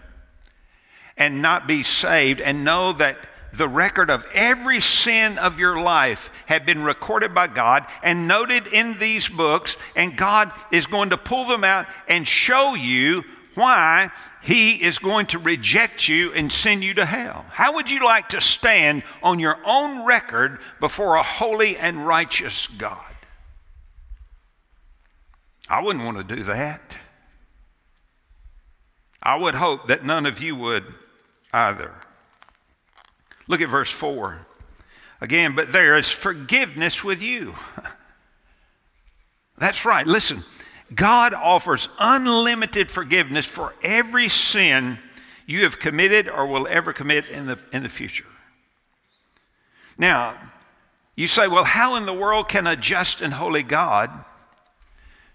and 1.16 1.42
not 1.42 1.70
be 1.70 1.84
saved 1.84 2.42
and 2.42 2.66
know 2.66 2.92
that 2.92 3.18
the 3.54 3.70
record 3.70 4.12
of 4.12 4.28
every 4.34 4.82
sin 4.82 5.38
of 5.38 5.58
your 5.58 5.80
life 5.80 6.30
had 6.48 6.66
been 6.66 6.84
recorded 6.84 7.34
by 7.34 7.48
God 7.48 7.86
and 8.04 8.28
noted 8.28 8.68
in 8.68 9.00
these 9.00 9.30
books, 9.30 9.78
and 9.96 10.18
God 10.18 10.52
is 10.70 10.86
going 10.86 11.12
to 11.12 11.18
pull 11.18 11.46
them 11.46 11.64
out 11.64 11.86
and 12.10 12.28
show 12.28 12.76
you 12.76 13.24
why 13.58 14.12
He 14.42 14.82
is 14.82 15.00
going 15.00 15.26
to 15.28 15.40
reject 15.40 16.08
you 16.08 16.32
and 16.34 16.52
send 16.52 16.84
you 16.84 16.94
to 16.94 17.06
hell. 17.06 17.46
How 17.50 17.74
would 17.74 17.90
you 17.90 18.06
like 18.06 18.30
to 18.30 18.40
stand 18.40 19.04
on 19.22 19.40
your 19.40 19.58
own 19.66 20.06
record 20.06 20.60
before 20.80 21.16
a 21.16 21.24
holy 21.24 21.76
and 21.78 22.08
righteous 22.08 22.68
God? 22.68 23.04
I 25.70 25.82
wouldn't 25.82 26.06
want 26.06 26.18
to 26.18 26.36
do 26.36 26.44
that. 26.44 26.98
I 29.22 29.36
would 29.36 29.56
hope 29.56 29.88
that 29.88 30.06
none 30.06 30.26
of 30.26 30.42
you 30.42 30.56
would 30.56 30.86
either. 31.52 31.94
Look 33.48 33.62
at 33.62 33.70
verse 33.70 33.92
4. 33.92 34.46
Again, 35.20 35.56
but 35.56 35.72
there 35.72 35.98
is 35.98 36.10
forgiveness 36.10 37.04
with 37.04 37.22
you. 37.22 37.56
That's 39.58 39.84
right. 39.84 40.06
Listen, 40.06 40.44
God 40.94 41.34
offers 41.34 41.90
unlimited 42.00 42.90
forgiveness 42.90 43.46
for 43.46 43.74
every 43.84 44.30
sin 44.30 45.00
you 45.46 45.64
have 45.64 45.80
committed 45.80 46.30
or 46.30 46.48
will 46.48 46.68
ever 46.68 46.94
commit 46.94 47.30
in 47.30 47.48
the, 47.48 47.60
in 47.72 47.84
the 47.84 47.90
future. 47.90 48.26
Now, 49.98 50.38
you 51.16 51.28
say, 51.28 51.48
well, 51.48 51.64
how 51.64 51.96
in 51.96 52.06
the 52.06 52.14
world 52.14 52.48
can 52.48 52.68
a 52.68 52.76
just 52.76 53.22
and 53.22 53.34
holy 53.34 53.64
God 53.64 54.12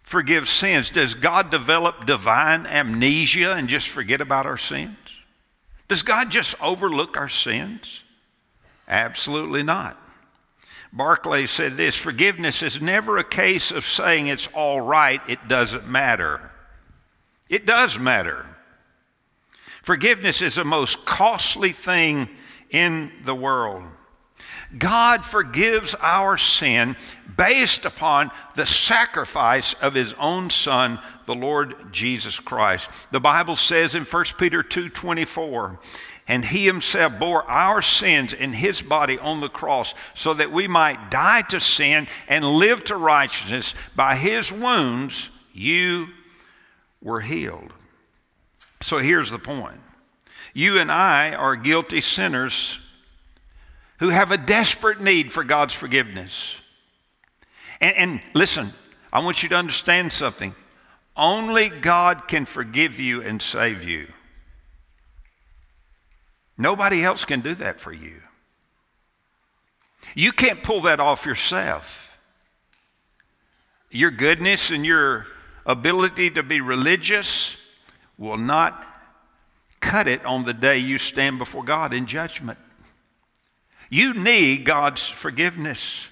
forgive 0.02 0.49
sins? 0.49 0.90
Does 0.90 1.14
God 1.14 1.50
develop 1.50 2.06
divine 2.06 2.66
amnesia 2.66 3.54
and 3.54 3.68
just 3.68 3.88
forget 3.88 4.21
about 4.21 4.47
our 4.47 4.59
sins? 4.59 4.97
Does 5.88 6.02
God 6.02 6.30
just 6.30 6.54
overlook 6.62 7.16
our 7.16 7.28
sins? 7.28 8.04
Absolutely 8.87 9.62
not. 9.62 9.99
Barclay 10.92 11.46
said 11.46 11.76
this 11.76 11.96
forgiveness 11.96 12.62
is 12.62 12.82
never 12.82 13.16
a 13.16 13.25
case 13.25 13.70
of 13.70 13.87
saying 13.87 14.26
it's 14.26 14.49
all 14.52 14.80
right, 14.80 15.20
it 15.26 15.49
doesn't 15.49 15.88
matter. 15.88 16.50
It 17.49 17.66
does 17.66 17.99
matter. 17.99 18.46
Forgiveness 19.82 20.42
is 20.42 20.54
the 20.54 20.64
most 20.64 21.04
costly 21.04 21.72
thing 21.72 22.28
in 22.70 23.11
the 23.25 23.34
world. 23.34 23.84
God 24.78 25.25
forgives 25.25 25.94
our 26.00 26.38
sin 26.38 26.96
based 27.37 27.84
upon 27.84 28.30
the 28.54 28.64
sacrifice 28.64 29.75
of 29.75 29.94
his 29.94 30.14
own 30.14 30.50
son 30.50 30.99
the 31.26 31.34
Lord 31.34 31.92
Jesus 31.92 32.38
Christ. 32.38 32.88
The 33.11 33.20
Bible 33.20 33.56
says 33.56 33.94
in 33.94 34.04
1 34.04 34.38
Peter 34.38 34.62
2:24, 34.62 35.78
and 36.29 36.45
he 36.45 36.67
himself 36.67 37.19
bore 37.19 37.49
our 37.50 37.83
sins 37.83 38.33
in 38.33 38.52
his 38.52 38.81
body 38.81 39.19
on 39.19 39.41
the 39.41 39.49
cross 39.49 39.93
so 40.14 40.35
that 40.35 40.52
we 40.52 40.69
might 40.69 41.11
die 41.11 41.43
to 41.43 41.61
sin 41.61 42.07
and 42.29 42.45
live 42.45 42.85
to 42.85 42.97
righteousness. 42.97 43.75
By 43.97 44.17
his 44.17 44.52
wounds 44.52 45.31
you 45.52 46.09
were 47.02 47.21
healed. 47.21 47.73
So 48.83 48.99
here's 48.99 49.31
the 49.31 49.38
point. 49.38 49.81
You 50.55 50.79
and 50.79 50.93
I 50.93 51.33
are 51.35 51.57
guilty 51.57 52.00
sinners 52.00 52.79
who 53.99 54.11
have 54.11 54.31
a 54.31 54.37
desperate 54.37 55.00
need 55.00 55.33
for 55.33 55.45
God's 55.45 55.75
forgiveness. 55.75 56.57
And, 57.81 57.97
and, 57.97 58.21
listen, 58.35 58.73
I 59.12 59.21
want 59.21 59.43
you 59.43 59.49
to 59.50 59.57
understand 59.57 60.12
something. 60.12 60.55
Only 61.17 61.69
God 61.69 62.26
can 62.29 62.47
forgive 62.47 62.99
you 62.99 63.23
and 63.23 63.41
save 63.41 63.85
you. 63.85 64.09
Nobody 66.56 67.04
else 67.04 67.25
can 67.25 67.40
do 67.40 67.54
that 67.56 67.80
for 67.80 67.92
you. 67.92 68.23
You 70.14 70.32
can't 70.32 70.62
pull 70.62 70.82
that 70.82 71.00
off 71.00 71.25
yourself. 71.25 72.18
Your 73.90 74.11
goodness 74.11 74.71
and 74.71 74.85
your 74.85 75.26
ability 75.66 76.30
to 76.30 76.42
be 76.42 76.61
religious 76.61 77.56
will 78.18 78.37
not 78.37 78.87
cut 79.80 80.09
it 80.09 80.25
on 80.25 80.44
the 80.44 80.54
day 80.54 80.78
you 80.78 80.99
stand 80.99 81.38
before 81.38 81.64
God 81.64 81.92
in 81.92 82.06
judgment. 82.06 82.59
You 83.90 84.14
need 84.14 84.64
God's 84.64 85.06
forgiveness. 85.06 86.06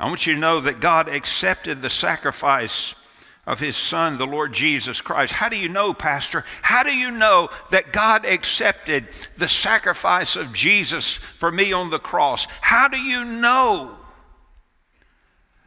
I 0.00 0.06
want 0.08 0.26
you 0.26 0.34
to 0.34 0.40
know 0.40 0.60
that 0.60 0.80
God 0.80 1.08
accepted 1.08 1.82
the 1.82 1.90
sacrifice 1.90 2.94
of 3.48 3.60
his 3.60 3.78
son, 3.78 4.18
the 4.18 4.26
Lord 4.26 4.52
Jesus 4.52 5.00
Christ. 5.00 5.32
How 5.32 5.48
do 5.48 5.56
you 5.56 5.70
know, 5.70 5.94
Pastor? 5.94 6.44
How 6.60 6.82
do 6.82 6.94
you 6.94 7.10
know 7.10 7.48
that 7.70 7.94
God 7.94 8.26
accepted 8.26 9.08
the 9.38 9.48
sacrifice 9.48 10.36
of 10.36 10.52
Jesus 10.52 11.14
for 11.14 11.50
me 11.50 11.72
on 11.72 11.88
the 11.88 11.98
cross? 11.98 12.46
How 12.60 12.88
do 12.88 12.98
you 12.98 13.24
know? 13.24 13.96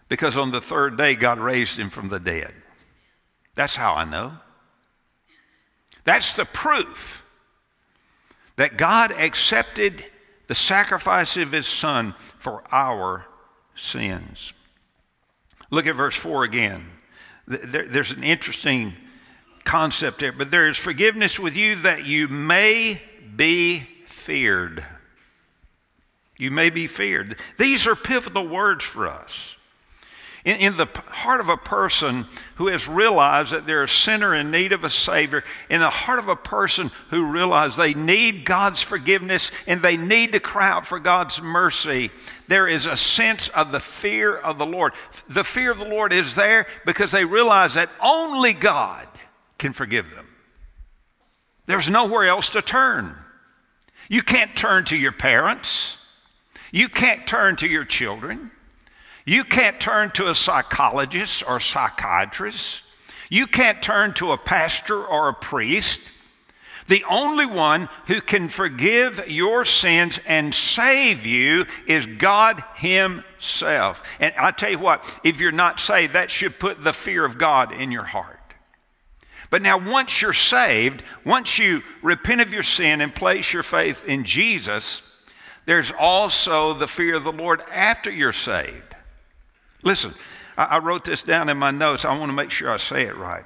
Because 0.10 0.38
on 0.38 0.52
the 0.52 0.62
third 0.62 0.96
day, 0.96 1.16
God 1.16 1.40
raised 1.40 1.80
him 1.80 1.90
from 1.90 2.10
the 2.10 2.20
dead. 2.20 2.54
That's 3.56 3.76
how 3.76 3.96
I 3.96 4.06
know. 4.06 4.34
That's 6.04 6.36
the 6.36 6.46
proof 6.46 7.26
that 8.58 8.78
God 8.78 9.12
accepted 9.12 10.06
the 10.46 10.54
sacrifice 10.54 11.36
of 11.36 11.52
his 11.52 11.66
son 11.66 12.14
for 12.38 12.64
our 12.72 13.26
sins. 13.74 14.54
Look 15.72 15.88
at 15.88 15.96
verse 15.96 16.16
4 16.16 16.44
again. 16.44 16.86
There's 17.52 18.12
an 18.12 18.24
interesting 18.24 18.94
concept 19.64 20.20
there, 20.20 20.32
but 20.32 20.52
there 20.52 20.70
is 20.70 20.78
forgiveness 20.78 21.40
with 21.40 21.58
you 21.58 21.76
that 21.78 22.06
you 22.06 22.28
may 22.28 23.02
be 23.36 23.82
feared. 24.06 24.86
You 26.38 26.52
may 26.52 26.70
be 26.70 26.88
feared. 26.88 27.38
These 27.58 27.86
are 27.88 27.96
pivotal 27.96 28.48
words 28.48 28.84
for 28.84 29.08
us. 29.08 29.56
In, 30.44 30.56
in, 30.58 30.78
the 30.78 30.88
heart 31.08 31.40
of 31.40 31.50
a 31.50 31.58
person 31.58 32.26
who 32.56 32.68
has 32.68 32.88
realized 32.88 33.52
that 33.52 33.68
they're 33.68 33.84
a 33.84 33.90
sinner 33.90 34.34
in 34.34 34.50
need 34.50 34.72
of 34.72 34.84
a 34.84 34.90
Savior, 34.90 35.44
in 35.70 35.82
the 35.82 35.90
heart 35.90 36.18
of 36.18 36.28
a 36.28 36.36
person 36.36 36.90
who 37.12 37.32
realizes 37.32 37.78
they 37.78 37.94
need 37.94 38.44
God's 38.44 38.82
forgiveness 38.82 39.52
and 39.68 39.82
they 39.82 39.98
need 39.98 40.32
to 40.32 40.40
cry 40.40 40.70
out 40.70 40.88
for 40.88 41.00
God's 41.00 41.42
mercy, 41.42 42.10
there 42.48 42.68
is 42.68 42.88
a 42.88 42.98
sense 42.98 43.50
of 43.50 43.72
the 43.72 43.80
fear 43.80 44.36
of 44.36 44.58
the 44.58 44.66
Lord. 44.66 44.94
The 45.30 45.44
fear 45.44 45.72
of 45.72 45.78
the 45.78 45.86
Lord 45.86 46.12
is 46.12 46.34
there 46.34 46.66
because 46.86 47.12
they 47.12 47.26
realize 47.26 47.76
that 47.76 47.90
only 48.02 48.54
God 48.54 49.08
can 49.60 49.74
forgive 49.74 50.10
them. 50.16 50.28
There's 51.68 51.90
nowhere 51.90 52.28
else 52.28 52.50
to 52.50 52.62
turn. 52.62 53.16
You 54.10 54.24
can't 54.24 54.56
turn 54.56 54.86
to 54.86 54.98
your 54.98 55.12
parents. 55.12 55.98
You 56.72 56.90
can't 56.90 57.28
turn 57.28 57.58
to 57.58 57.68
your 57.68 57.86
children. 57.86 58.52
You 59.26 59.44
can't 59.44 59.80
turn 59.80 60.12
to 60.12 60.30
a 60.30 60.36
psychologist 60.36 61.44
or 61.48 61.60
psychiatrist. 61.60 62.82
You 63.30 63.48
can't 63.48 63.82
turn 63.82 64.14
to 64.16 64.32
a 64.32 64.38
pastor 64.38 65.04
or 65.04 65.30
a 65.30 65.34
priest. 65.34 66.00
The 66.88 67.04
only 67.10 67.46
one 67.46 67.88
who 68.08 68.20
can 68.20 68.50
forgive 68.50 69.30
your 69.30 69.64
sins 69.64 70.20
and 70.26 70.54
save 70.54 71.26
you 71.26 71.66
is 71.88 72.06
God 72.06 72.64
Himself. 72.76 74.04
And 74.20 74.34
I 74.38 74.52
tell 74.52 74.72
you 74.72 74.80
what, 74.80 75.20
if 75.24 75.40
you're 75.40 75.52
not 75.52 75.80
saved, 75.80 76.14
that 76.14 76.32
should 76.32 76.60
put 76.60 76.84
the 76.84 76.94
fear 76.94 77.24
of 77.24 77.38
God 77.38 77.72
in 77.72 77.92
your 77.92 78.04
heart. 78.04 78.40
But 79.50 79.62
now, 79.62 79.78
once 79.78 80.22
you're 80.22 80.34
saved, 80.34 81.04
once 81.26 81.60
you 81.60 81.84
repent 82.02 82.42
of 82.42 82.54
your 82.54 82.64
sin 82.64 83.02
and 83.02 83.14
place 83.14 83.54
your 83.54 83.64
faith 83.64 84.04
in 84.06 84.24
Jesus, 84.24 85.04
there's 85.66 85.92
also 85.98 86.74
the 86.74 86.88
fear 86.88 87.16
of 87.16 87.24
the 87.24 87.32
Lord 87.32 87.62
after 87.72 88.10
you're 88.10 88.34
saved. 88.34 88.91
Listen, 89.84 90.14
I, 90.58 90.64
I 90.64 90.78
wrote 90.80 91.06
this 91.06 91.24
down 91.24 91.50
in 91.50 91.58
my 91.58 91.72
notes. 91.72 92.06
I 92.06 92.18
want 92.18 92.30
to 92.30 92.36
make 92.36 92.52
sure 92.52 92.70
I 92.70 92.78
say 92.78 93.04
it 93.04 93.16
right. 93.16 93.46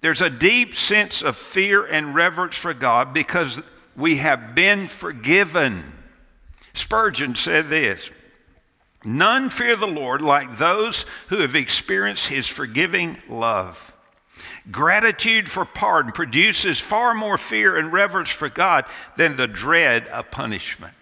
There's 0.00 0.20
a 0.20 0.30
deep 0.30 0.74
sense 0.74 1.22
of 1.22 1.36
fear 1.36 1.84
and 1.84 2.14
reverence 2.14 2.56
for 2.56 2.74
God 2.74 3.12
because 3.12 3.62
we 3.96 4.16
have 4.16 4.54
been 4.54 4.88
forgiven. 4.88 5.92
Spurgeon 6.74 7.34
said 7.34 7.68
this 7.68 8.10
None 9.04 9.50
fear 9.50 9.76
the 9.76 9.86
Lord 9.86 10.20
like 10.20 10.58
those 10.58 11.06
who 11.28 11.38
have 11.38 11.54
experienced 11.54 12.28
his 12.28 12.46
forgiving 12.46 13.18
love. 13.28 13.92
Gratitude 14.70 15.48
for 15.48 15.64
pardon 15.64 16.12
produces 16.12 16.78
far 16.80 17.14
more 17.14 17.38
fear 17.38 17.76
and 17.76 17.92
reverence 17.92 18.30
for 18.30 18.48
God 18.48 18.84
than 19.16 19.36
the 19.36 19.46
dread 19.46 20.06
of 20.08 20.30
punishment. 20.30 20.94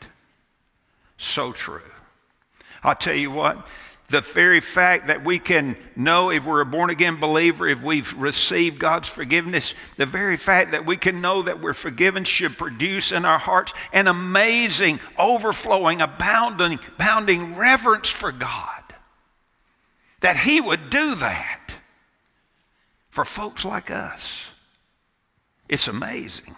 So 1.17 1.53
true. 1.53 1.81
I'll 2.85 2.95
tell 2.95 3.15
you 3.15 3.31
what, 3.31 3.67
the 4.09 4.21
very 4.21 4.61
fact 4.61 5.07
that 5.07 5.25
we 5.25 5.39
can 5.39 5.77
know 5.97 6.31
if 6.31 6.45
we're 6.45 6.61
a 6.61 6.67
born 6.67 6.91
again 6.91 7.17
believer, 7.17 7.67
if 7.67 7.83
we've 7.83 8.13
received 8.15 8.79
God's 8.79 9.09
forgiveness, 9.09 9.75
the 9.97 10.05
very 10.05 10.37
fact 10.37 10.73
that 10.73 10.85
we 10.85 10.99
can 10.99 11.23
know 11.23 11.43
that 11.43 11.63
we're 11.63 11.73
forgiven 11.73 12.25
should 12.25 12.59
produce 12.59 13.13
in 13.13 13.25
our 13.25 13.39
hearts 13.39 13.73
an 13.95 14.07
amazing, 14.07 15.01
overflowing, 15.19 16.03
abounding, 16.03 16.79
abounding 16.95 17.57
reverence 17.57 18.11
for 18.11 18.31
God. 18.31 18.83
That 20.21 20.37
He 20.37 20.61
would 20.61 20.91
do 20.91 21.15
that 21.17 21.77
for 23.09 23.25
folks 23.25 23.65
like 23.65 23.91
us. 23.91 24.45
It's 25.67 25.89
amazing. 25.89 26.55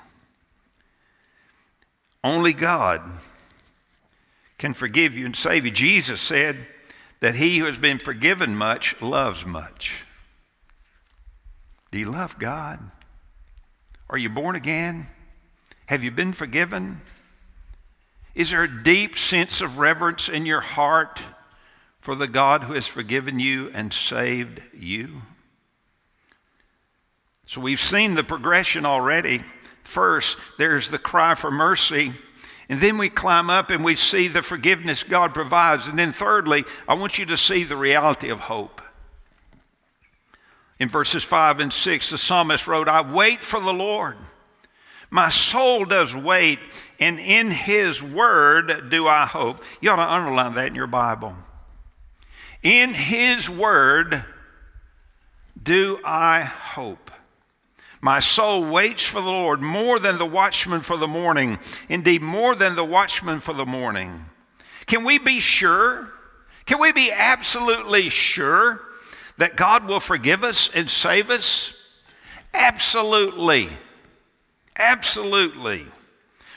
Only 2.25 2.53
God 2.53 3.03
can 4.59 4.75
forgive 4.75 5.15
you 5.15 5.27
and 5.27 5.37
save 5.37 5.65
you. 5.65 5.71
Jesus 5.71 6.21
said 6.21 6.67
that 7.21 7.35
he 7.35 7.59
who 7.59 7.67
has 7.67 7.79
been 7.79 7.99
forgiven 7.99 8.57
much 8.57 9.01
loves 9.01 9.45
much. 9.45 10.03
Do 11.91 11.99
you 11.99 12.11
love 12.11 12.39
God? 12.39 12.81
Are 14.09 14.19
you 14.19 14.29
born 14.29 14.57
again? 14.57 15.07
Have 15.87 16.03
you 16.03 16.11
been 16.11 16.33
forgiven? 16.33 17.01
Is 18.35 18.51
there 18.51 18.65
a 18.65 18.83
deep 18.83 19.17
sense 19.17 19.61
of 19.61 19.79
reverence 19.79 20.29
in 20.29 20.47
your 20.47 20.61
heart 20.61 21.21
for 22.01 22.15
the 22.15 22.29
God 22.29 22.65
who 22.65 22.75
has 22.75 22.87
forgiven 22.87 23.41
you 23.41 23.71
and 23.73 23.93
saved 23.93 24.61
you? 24.75 25.23
So 27.47 27.61
we've 27.61 27.81
seen 27.81 28.15
the 28.15 28.25
progression 28.25 28.85
already. 28.85 29.43
First, 29.85 30.37
there's 30.59 30.91
the 30.91 30.99
cry 30.99 31.35
for 31.35 31.51
mercy. 31.51 32.13
And 32.69 32.81
then 32.81 32.99
we 32.99 33.09
climb 33.09 33.49
up 33.49 33.71
and 33.71 33.85
we 33.85 33.95
see 33.95 34.29
the 34.29 34.43
forgiveness 34.43 35.03
God 35.03 35.33
provides. 35.33 35.87
And 35.87 35.99
then, 35.99 36.13
thirdly, 36.13 36.65
I 36.89 36.95
want 36.95 37.19
you 37.19 37.27
to 37.27 37.37
see 37.37 37.63
the 37.63 37.77
reality 37.77 38.29
of 38.29 38.41
hope. 38.41 38.83
In 40.79 40.89
verses 40.89 41.25
5 41.25 41.61
and 41.61 41.73
6, 41.73 42.11
the 42.11 42.19
psalmist 42.19 42.67
wrote, 42.67 42.89
I 42.89 43.01
wait 43.01 43.41
for 43.41 43.61
the 43.61 43.73
Lord. 43.73 44.17
My 45.11 45.29
soul 45.29 45.85
does 45.85 46.15
wait, 46.15 46.59
and 46.99 47.19
in 47.19 47.51
his 47.51 48.03
word 48.03 48.91
do 48.91 49.07
I 49.07 49.25
hope. 49.27 49.63
You 49.81 49.91
ought 49.91 49.97
to 49.97 50.13
underline 50.13 50.55
that 50.55 50.67
in 50.67 50.75
your 50.75 50.89
Bible. 50.89 51.35
In 52.63 52.93
his 52.93 53.49
word 53.49 54.25
do 55.63 56.01
I 56.05 56.43
hope. 56.43 57.11
My 58.07 58.21
soul 58.21 58.63
waits 58.63 59.03
for 59.05 59.21
the 59.21 59.33
Lord 59.33 59.61
more 59.61 59.99
than 59.99 60.17
the 60.17 60.25
watchman 60.25 60.81
for 60.81 60.97
the 60.97 61.09
morning, 61.09 61.59
indeed, 61.89 62.23
more 62.23 62.55
than 62.55 62.77
the 62.77 62.85
watchman 62.85 63.41
for 63.41 63.53
the 63.53 63.67
morning. 63.67 64.27
Can 64.87 65.03
we 65.03 65.19
be 65.19 65.41
sure? 65.41 66.13
Can 66.67 66.79
we 66.79 66.93
be 66.93 67.11
absolutely 67.11 68.09
sure 68.09 68.81
that 69.39 69.57
God 69.57 69.89
will 69.89 69.99
forgive 69.99 70.45
us 70.45 70.71
and 70.73 70.89
save 70.89 71.31
us? 71.31 71.75
Absolutely. 72.55 73.71
Absolutely. 74.77 75.85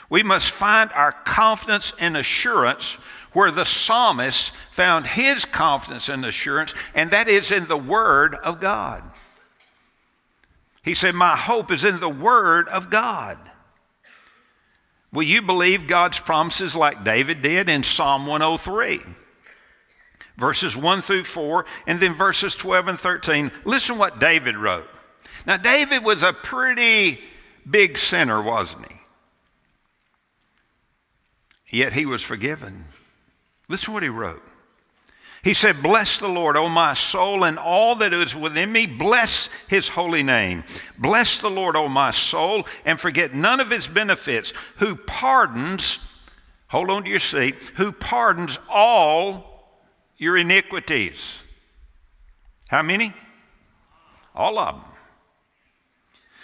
We 0.08 0.22
must 0.22 0.52
find 0.52 0.92
our 0.92 1.14
confidence 1.14 1.94
and 1.98 2.16
assurance 2.16 3.00
where 3.34 3.50
the 3.50 3.66
psalmist 3.66 4.52
found 4.70 5.08
his 5.08 5.46
confidence 5.46 6.10
and 6.10 6.24
assurance, 6.26 6.76
and 6.94 7.10
that 7.10 7.28
is 7.28 7.52
in 7.52 7.66
the 7.66 7.76
Word 7.76 8.36
of 8.36 8.60
God. 8.60 9.02
He 10.84 10.94
said, 10.94 11.16
My 11.16 11.36
hope 11.36 11.72
is 11.72 11.84
in 11.84 12.00
the 12.00 12.10
Word 12.10 12.68
of 12.70 12.90
God. 12.90 13.38
Will 15.12 15.24
you 15.24 15.42
believe 15.42 15.88
God's 15.88 16.20
promises 16.20 16.76
like 16.76 17.04
David 17.04 17.42
did 17.42 17.68
in 17.68 17.84
Psalm 17.84 18.28
103? 18.28 19.02
Verses 20.38 20.78
1 20.78 21.02
through 21.02 21.24
4, 21.26 21.66
and 21.88 22.00
then 22.00 22.14
verses 22.14 22.56
12 22.56 22.88
and 22.88 23.00
13. 23.00 23.52
Listen 23.66 23.98
what 23.98 24.20
David 24.20 24.56
wrote. 24.56 24.88
Now, 25.46 25.58
David 25.58 26.04
was 26.04 26.24
a 26.24 26.32
pretty 26.32 27.20
big 27.70 27.98
sinner, 27.98 28.42
wasn't 28.42 28.90
he? 28.90 28.98
Yet 31.80 31.94
he 31.94 32.06
was 32.06 32.24
forgiven. 32.24 32.86
Listen 33.68 33.94
what 33.94 34.04
he 34.04 34.10
wrote. 34.10 34.44
He 35.44 35.54
said, 35.54 35.82
Bless 35.82 36.20
the 36.20 36.28
Lord, 36.28 36.58
O 36.58 36.68
my 36.68 36.94
soul, 36.94 37.44
and 37.44 37.58
all 37.58 37.96
that 37.96 38.14
is 38.14 38.36
within 38.36 38.72
me. 38.72 38.86
Bless 38.86 39.50
his 39.68 39.88
holy 39.88 40.24
name. 40.24 40.64
Bless 40.98 41.40
the 41.40 41.50
Lord, 41.50 41.76
O 41.76 41.88
my 41.88 42.12
soul, 42.12 42.68
and 42.86 43.00
forget 43.00 43.34
none 43.34 43.60
of 43.60 43.70
his 43.70 43.88
benefits, 43.88 44.54
who 44.78 44.96
pardons, 44.96 46.00
hold 46.68 46.90
on 46.90 47.04
to 47.04 47.10
your 47.10 47.20
seat, 47.20 47.56
who 47.76 47.92
pardons 47.92 48.60
all 48.70 49.80
your 50.18 50.38
iniquities. 50.38 51.40
How 52.68 52.84
many? 52.84 53.14
All 54.36 54.60
of 54.60 54.76
them 54.76 54.89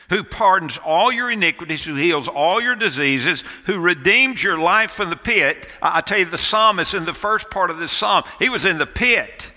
who 0.10 0.24
pardons 0.24 0.78
all 0.84 1.12
your 1.12 1.32
iniquities, 1.32 1.86
who 1.86 1.96
heals 1.96 2.28
all 2.28 2.62
your 2.62 2.76
diseases, 2.76 3.44
who 3.66 3.80
redeems 3.80 4.44
your 4.44 4.58
life 4.58 4.92
from 4.92 5.10
the 5.10 5.16
pit. 5.16 5.68
I, 5.82 6.02
tell 6.02 6.20
you, 6.20 6.26
the 6.26 6.38
psalmist 6.38 6.94
in 6.94 7.06
the 7.06 7.14
first 7.14 7.50
part 7.50 7.70
of 7.70 7.80
this 7.80 7.92
psalm, 7.92 8.24
he 8.40 8.50
was 8.50 8.66
in 8.66 8.78
the 8.78 8.86
pit. 8.86 9.52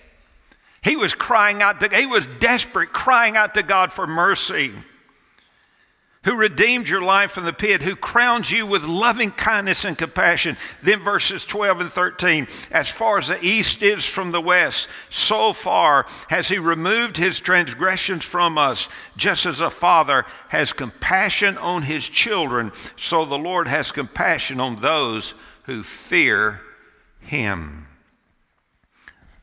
He 0.83 0.97
was 0.97 1.15
crying 1.15 1.63
out 1.63 1.81
to, 1.81 1.95
he 1.95 2.07
was 2.07 2.27
desperate, 2.39 2.93
crying 2.93 3.37
out 3.37 3.55
to 3.55 3.63
God 3.63 3.93
for 3.93 4.07
mercy. 4.07 4.73
Who 6.24 6.37
redeemed 6.37 6.88
your 6.88 7.00
life 7.00 7.31
from 7.31 7.44
the 7.44 7.52
pit, 7.52 7.83
who 7.83 7.94
crowns 7.94 8.50
you 8.50 8.66
with 8.66 8.83
loving 8.85 9.31
kindness 9.31 9.85
and 9.85 9.96
compassion. 9.96 10.57
Then 10.83 10.98
verses 10.98 11.46
12 11.46 11.81
and 11.81 11.92
13 11.92 12.48
As 12.70 12.88
far 12.88 13.18
as 13.18 13.28
the 13.28 13.44
east 13.44 13.83
is 13.83 14.04
from 14.04 14.33
the 14.33 14.40
west, 14.40 14.88
so 15.11 15.52
far 15.52 16.07
has 16.28 16.48
he 16.48 16.59
removed 16.59 17.16
his 17.16 17.38
transgressions 17.38 18.24
from 18.24 18.59
us, 18.59 18.88
just 19.16 19.46
as 19.46 19.61
a 19.61 19.70
father 19.70 20.24
has 20.48 20.72
compassion 20.72 21.57
on 21.59 21.83
his 21.83 22.09
children, 22.09 22.72
so 22.96 23.24
the 23.24 23.38
Lord 23.38 23.68
has 23.68 23.92
compassion 23.92 24.61
on 24.61 24.76
those 24.76 25.35
who 25.64 25.83
fear 25.83 26.61
him. 27.20 27.87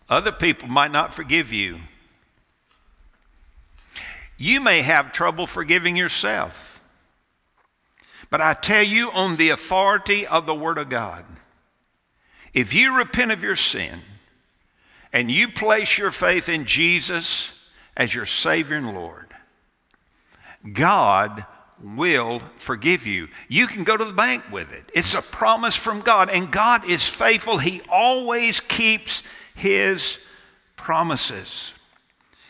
Other 0.09 0.31
people 0.31 0.67
might 0.67 0.91
not 0.91 1.13
forgive 1.13 1.51
you. 1.51 1.79
You 4.37 4.59
may 4.59 4.81
have 4.81 5.11
trouble 5.11 5.47
forgiving 5.47 5.95
yourself. 5.95 6.81
But 8.29 8.41
I 8.41 8.53
tell 8.53 8.83
you, 8.83 9.11
on 9.11 9.37
the 9.37 9.49
authority 9.49 10.25
of 10.27 10.45
the 10.45 10.55
Word 10.55 10.77
of 10.77 10.89
God, 10.89 11.25
if 12.53 12.73
you 12.73 12.97
repent 12.97 13.31
of 13.31 13.43
your 13.43 13.55
sin 13.55 14.01
and 15.13 15.29
you 15.29 15.47
place 15.47 15.97
your 15.97 16.11
faith 16.11 16.49
in 16.49 16.65
Jesus 16.65 17.51
as 17.95 18.13
your 18.13 18.25
Savior 18.25 18.77
and 18.77 18.93
Lord, 18.93 19.33
God 20.73 21.45
will 21.81 22.41
forgive 22.57 23.05
you. 23.05 23.27
You 23.47 23.67
can 23.67 23.83
go 23.83 23.95
to 23.95 24.05
the 24.05 24.13
bank 24.13 24.43
with 24.51 24.73
it. 24.73 24.91
It's 24.93 25.13
a 25.13 25.21
promise 25.21 25.75
from 25.75 26.01
God, 26.01 26.29
and 26.29 26.51
God 26.51 26.89
is 26.89 27.07
faithful. 27.07 27.57
He 27.57 27.81
always 27.89 28.59
keeps 28.59 29.21
His 29.53 30.17
promises. 30.75 31.73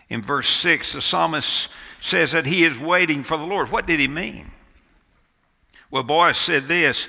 In 0.10 0.22
verse 0.22 0.50
6, 0.50 0.94
the 0.94 1.02
psalmist 1.02 1.70
says 2.02 2.32
that 2.34 2.46
he 2.46 2.64
is 2.64 2.80
waiting 2.80 3.24
for 3.24 3.38
the 3.38 3.46
Lord. 3.46 3.72
What 3.72 3.88
did 3.88 4.00
he 4.00 4.08
mean? 4.08 4.52
Well, 5.90 6.04
Boaz 6.04 6.38
said 6.38 6.68
this 6.68 7.08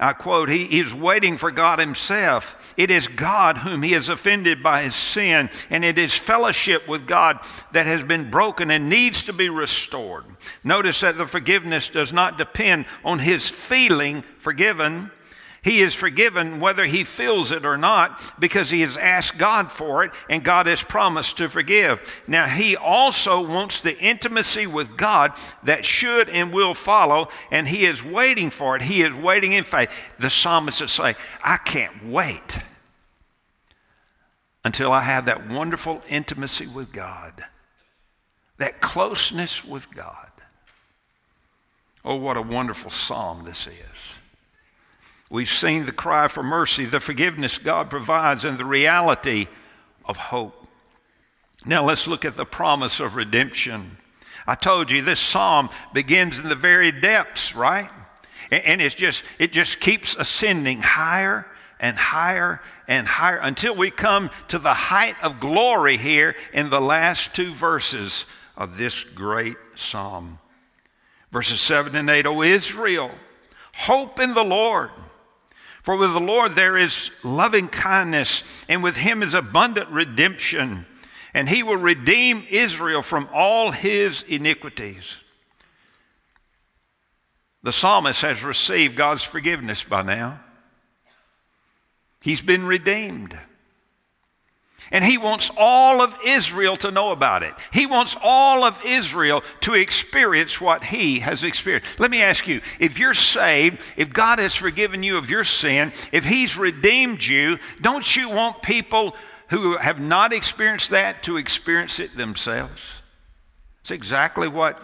I 0.00 0.12
quote, 0.12 0.48
he 0.48 0.78
is 0.78 0.94
waiting 0.94 1.36
for 1.36 1.50
God 1.50 1.80
himself. 1.80 2.56
It 2.76 2.90
is 2.90 3.08
God 3.08 3.58
whom 3.58 3.82
he 3.82 3.92
has 3.92 4.08
offended 4.08 4.62
by 4.62 4.82
his 4.82 4.94
sin, 4.94 5.50
and 5.70 5.84
it 5.84 5.98
is 5.98 6.14
fellowship 6.14 6.86
with 6.86 7.06
God 7.06 7.40
that 7.72 7.86
has 7.86 8.04
been 8.04 8.30
broken 8.30 8.70
and 8.70 8.88
needs 8.88 9.24
to 9.24 9.32
be 9.32 9.48
restored. 9.48 10.24
Notice 10.62 11.00
that 11.00 11.18
the 11.18 11.26
forgiveness 11.26 11.88
does 11.88 12.12
not 12.12 12.38
depend 12.38 12.86
on 13.04 13.18
his 13.18 13.48
feeling 13.48 14.22
forgiven, 14.38 15.10
he 15.68 15.80
is 15.80 15.94
forgiven 15.94 16.60
whether 16.60 16.86
he 16.86 17.04
feels 17.04 17.52
it 17.52 17.66
or 17.66 17.76
not 17.76 18.18
because 18.38 18.70
he 18.70 18.80
has 18.80 18.96
asked 18.96 19.36
God 19.36 19.70
for 19.70 20.02
it 20.02 20.12
and 20.30 20.42
God 20.42 20.66
has 20.66 20.82
promised 20.82 21.36
to 21.36 21.50
forgive. 21.50 22.22
Now, 22.26 22.46
he 22.46 22.74
also 22.74 23.46
wants 23.46 23.82
the 23.82 23.98
intimacy 23.98 24.66
with 24.66 24.96
God 24.96 25.32
that 25.62 25.84
should 25.84 26.30
and 26.30 26.52
will 26.52 26.72
follow, 26.72 27.28
and 27.50 27.68
he 27.68 27.84
is 27.84 28.02
waiting 28.02 28.48
for 28.48 28.76
it. 28.76 28.82
He 28.82 29.02
is 29.02 29.12
waiting 29.12 29.52
in 29.52 29.64
faith. 29.64 29.90
The 30.18 30.30
psalmist 30.30 30.80
is 30.80 30.90
saying, 30.90 31.16
I 31.44 31.58
can't 31.58 32.06
wait 32.06 32.60
until 34.64 34.90
I 34.90 35.02
have 35.02 35.26
that 35.26 35.48
wonderful 35.48 36.02
intimacy 36.08 36.66
with 36.66 36.92
God, 36.92 37.44
that 38.56 38.80
closeness 38.80 39.64
with 39.64 39.94
God. 39.94 40.30
Oh, 42.04 42.16
what 42.16 42.38
a 42.38 42.42
wonderful 42.42 42.90
psalm 42.90 43.44
this 43.44 43.66
is. 43.66 44.18
We've 45.30 45.48
seen 45.48 45.84
the 45.84 45.92
cry 45.92 46.28
for 46.28 46.42
mercy, 46.42 46.84
the 46.84 47.00
forgiveness 47.00 47.58
God 47.58 47.90
provides, 47.90 48.44
and 48.44 48.56
the 48.56 48.64
reality 48.64 49.46
of 50.04 50.16
hope. 50.16 50.66
Now 51.66 51.84
let's 51.84 52.06
look 52.06 52.24
at 52.24 52.36
the 52.36 52.46
promise 52.46 53.00
of 53.00 53.14
redemption. 53.16 53.98
I 54.46 54.54
told 54.54 54.90
you 54.90 55.02
this 55.02 55.20
psalm 55.20 55.68
begins 55.92 56.38
in 56.38 56.48
the 56.48 56.54
very 56.54 56.90
depths, 56.90 57.54
right? 57.54 57.90
And 58.50 58.80
it's 58.80 58.94
just 58.94 59.22
it 59.38 59.52
just 59.52 59.80
keeps 59.80 60.16
ascending 60.16 60.80
higher 60.80 61.46
and 61.78 61.98
higher 61.98 62.62
and 62.86 63.06
higher 63.06 63.36
until 63.36 63.74
we 63.74 63.90
come 63.90 64.30
to 64.48 64.58
the 64.58 64.72
height 64.72 65.16
of 65.22 65.40
glory 65.40 65.98
here 65.98 66.34
in 66.54 66.70
the 66.70 66.80
last 66.80 67.34
two 67.34 67.52
verses 67.52 68.24
of 68.56 68.78
this 68.78 69.04
great 69.04 69.56
psalm. 69.76 70.38
Verses 71.30 71.60
7 71.60 71.94
and 71.94 72.08
8, 72.08 72.26
O 72.26 72.40
Israel, 72.40 73.10
hope 73.74 74.18
in 74.18 74.32
the 74.32 74.44
Lord. 74.44 74.90
For 75.82 75.96
with 75.96 76.12
the 76.12 76.20
Lord 76.20 76.52
there 76.52 76.76
is 76.76 77.10
loving 77.22 77.68
kindness, 77.68 78.42
and 78.68 78.82
with 78.82 78.96
him 78.96 79.22
is 79.22 79.34
abundant 79.34 79.88
redemption, 79.90 80.86
and 81.34 81.48
he 81.48 81.62
will 81.62 81.76
redeem 81.76 82.44
Israel 82.50 83.02
from 83.02 83.28
all 83.32 83.70
his 83.70 84.22
iniquities. 84.22 85.16
The 87.62 87.72
psalmist 87.72 88.22
has 88.22 88.42
received 88.42 88.96
God's 88.96 89.24
forgiveness 89.24 89.82
by 89.82 90.02
now. 90.02 90.40
He's 92.20 92.40
been 92.40 92.66
redeemed. 92.66 93.38
And 94.90 95.04
he 95.04 95.18
wants 95.18 95.50
all 95.56 96.00
of 96.00 96.16
Israel 96.24 96.76
to 96.76 96.90
know 96.90 97.10
about 97.10 97.42
it. 97.42 97.52
He 97.72 97.84
wants 97.84 98.16
all 98.22 98.64
of 98.64 98.80
Israel 98.84 99.42
to 99.60 99.74
experience 99.74 100.60
what 100.60 100.84
he 100.84 101.20
has 101.20 101.44
experienced. 101.44 102.00
Let 102.00 102.10
me 102.10 102.22
ask 102.22 102.46
you 102.46 102.62
if 102.80 102.98
you're 102.98 103.14
saved, 103.14 103.80
if 103.96 104.12
God 104.12 104.38
has 104.38 104.54
forgiven 104.54 105.02
you 105.02 105.18
of 105.18 105.28
your 105.28 105.44
sin, 105.44 105.92
if 106.10 106.24
he's 106.24 106.56
redeemed 106.56 107.22
you, 107.22 107.58
don't 107.82 108.16
you 108.16 108.30
want 108.30 108.62
people 108.62 109.14
who 109.48 109.76
have 109.76 110.00
not 110.00 110.32
experienced 110.32 110.90
that 110.90 111.22
to 111.24 111.36
experience 111.36 112.00
it 112.00 112.16
themselves? 112.16 113.02
It's 113.82 113.90
exactly 113.90 114.48
what 114.48 114.80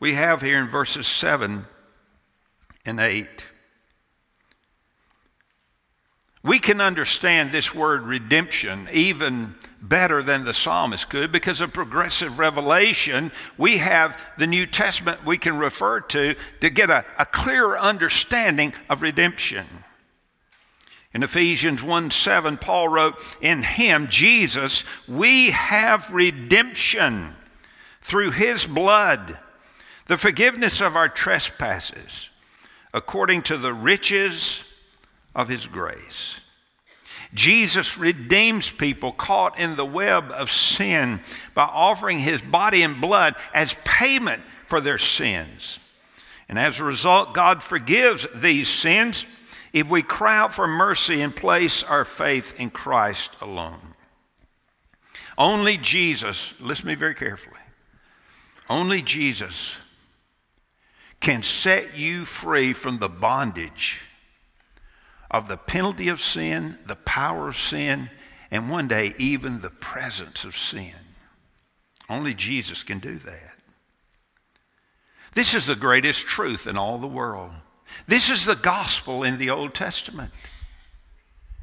we 0.00 0.14
have 0.14 0.42
here 0.42 0.58
in 0.58 0.68
verses 0.68 1.06
7 1.06 1.66
and 2.84 3.00
8. 3.00 3.46
We 6.42 6.58
can 6.58 6.80
understand 6.80 7.50
this 7.50 7.74
word 7.74 8.02
redemption 8.02 8.88
even 8.92 9.56
better 9.82 10.22
than 10.22 10.44
the 10.44 10.54
psalmist 10.54 11.10
could 11.10 11.32
because 11.32 11.60
of 11.60 11.72
progressive 11.72 12.38
revelation. 12.38 13.32
We 13.56 13.78
have 13.78 14.24
the 14.38 14.46
New 14.46 14.66
Testament 14.66 15.24
we 15.24 15.38
can 15.38 15.58
refer 15.58 16.00
to 16.00 16.34
to 16.60 16.70
get 16.70 16.90
a, 16.90 17.04
a 17.18 17.26
clearer 17.26 17.78
understanding 17.78 18.72
of 18.88 19.02
redemption. 19.02 19.66
In 21.12 21.22
Ephesians 21.22 21.82
1 21.82 22.10
7, 22.10 22.56
Paul 22.58 22.88
wrote, 22.88 23.20
In 23.40 23.62
him, 23.62 24.06
Jesus, 24.08 24.84
we 25.08 25.50
have 25.50 26.12
redemption 26.12 27.34
through 28.00 28.30
his 28.32 28.66
blood, 28.66 29.38
the 30.06 30.16
forgiveness 30.16 30.80
of 30.80 30.96
our 30.96 31.08
trespasses, 31.08 32.28
according 32.94 33.42
to 33.42 33.56
the 33.56 33.74
riches 33.74 34.62
of 35.38 35.48
his 35.48 35.68
grace. 35.68 36.40
Jesus 37.32 37.96
redeems 37.96 38.72
people 38.72 39.12
caught 39.12 39.58
in 39.58 39.76
the 39.76 39.86
web 39.86 40.32
of 40.32 40.50
sin 40.50 41.20
by 41.54 41.62
offering 41.62 42.18
his 42.18 42.42
body 42.42 42.82
and 42.82 43.00
blood 43.00 43.36
as 43.54 43.76
payment 43.84 44.42
for 44.66 44.80
their 44.80 44.98
sins. 44.98 45.78
And 46.48 46.58
as 46.58 46.80
a 46.80 46.84
result, 46.84 47.34
God 47.34 47.62
forgives 47.62 48.26
these 48.34 48.68
sins 48.68 49.26
if 49.72 49.88
we 49.88 50.02
cry 50.02 50.38
out 50.38 50.52
for 50.52 50.66
mercy 50.66 51.22
and 51.22 51.34
place 51.34 51.84
our 51.84 52.04
faith 52.04 52.54
in 52.58 52.70
Christ 52.70 53.30
alone. 53.40 53.94
Only 55.36 55.76
Jesus, 55.76 56.52
listen 56.58 56.82
to 56.82 56.88
me 56.88 56.94
very 56.96 57.14
carefully, 57.14 57.60
only 58.68 59.02
Jesus 59.02 59.76
can 61.20 61.44
set 61.44 61.96
you 61.96 62.24
free 62.24 62.72
from 62.72 62.98
the 62.98 63.08
bondage 63.08 64.00
of 65.30 65.48
the 65.48 65.56
penalty 65.56 66.08
of 66.08 66.20
sin, 66.20 66.78
the 66.86 66.96
power 66.96 67.48
of 67.48 67.56
sin, 67.56 68.10
and 68.50 68.70
one 68.70 68.88
day 68.88 69.14
even 69.18 69.60
the 69.60 69.70
presence 69.70 70.44
of 70.44 70.56
sin. 70.56 70.94
Only 72.08 72.34
Jesus 72.34 72.82
can 72.82 72.98
do 72.98 73.16
that. 73.18 73.54
This 75.34 75.54
is 75.54 75.66
the 75.66 75.76
greatest 75.76 76.26
truth 76.26 76.66
in 76.66 76.76
all 76.76 76.98
the 76.98 77.06
world. 77.06 77.50
This 78.06 78.30
is 78.30 78.44
the 78.44 78.56
gospel 78.56 79.22
in 79.22 79.38
the 79.38 79.50
Old 79.50 79.74
Testament. 79.74 80.32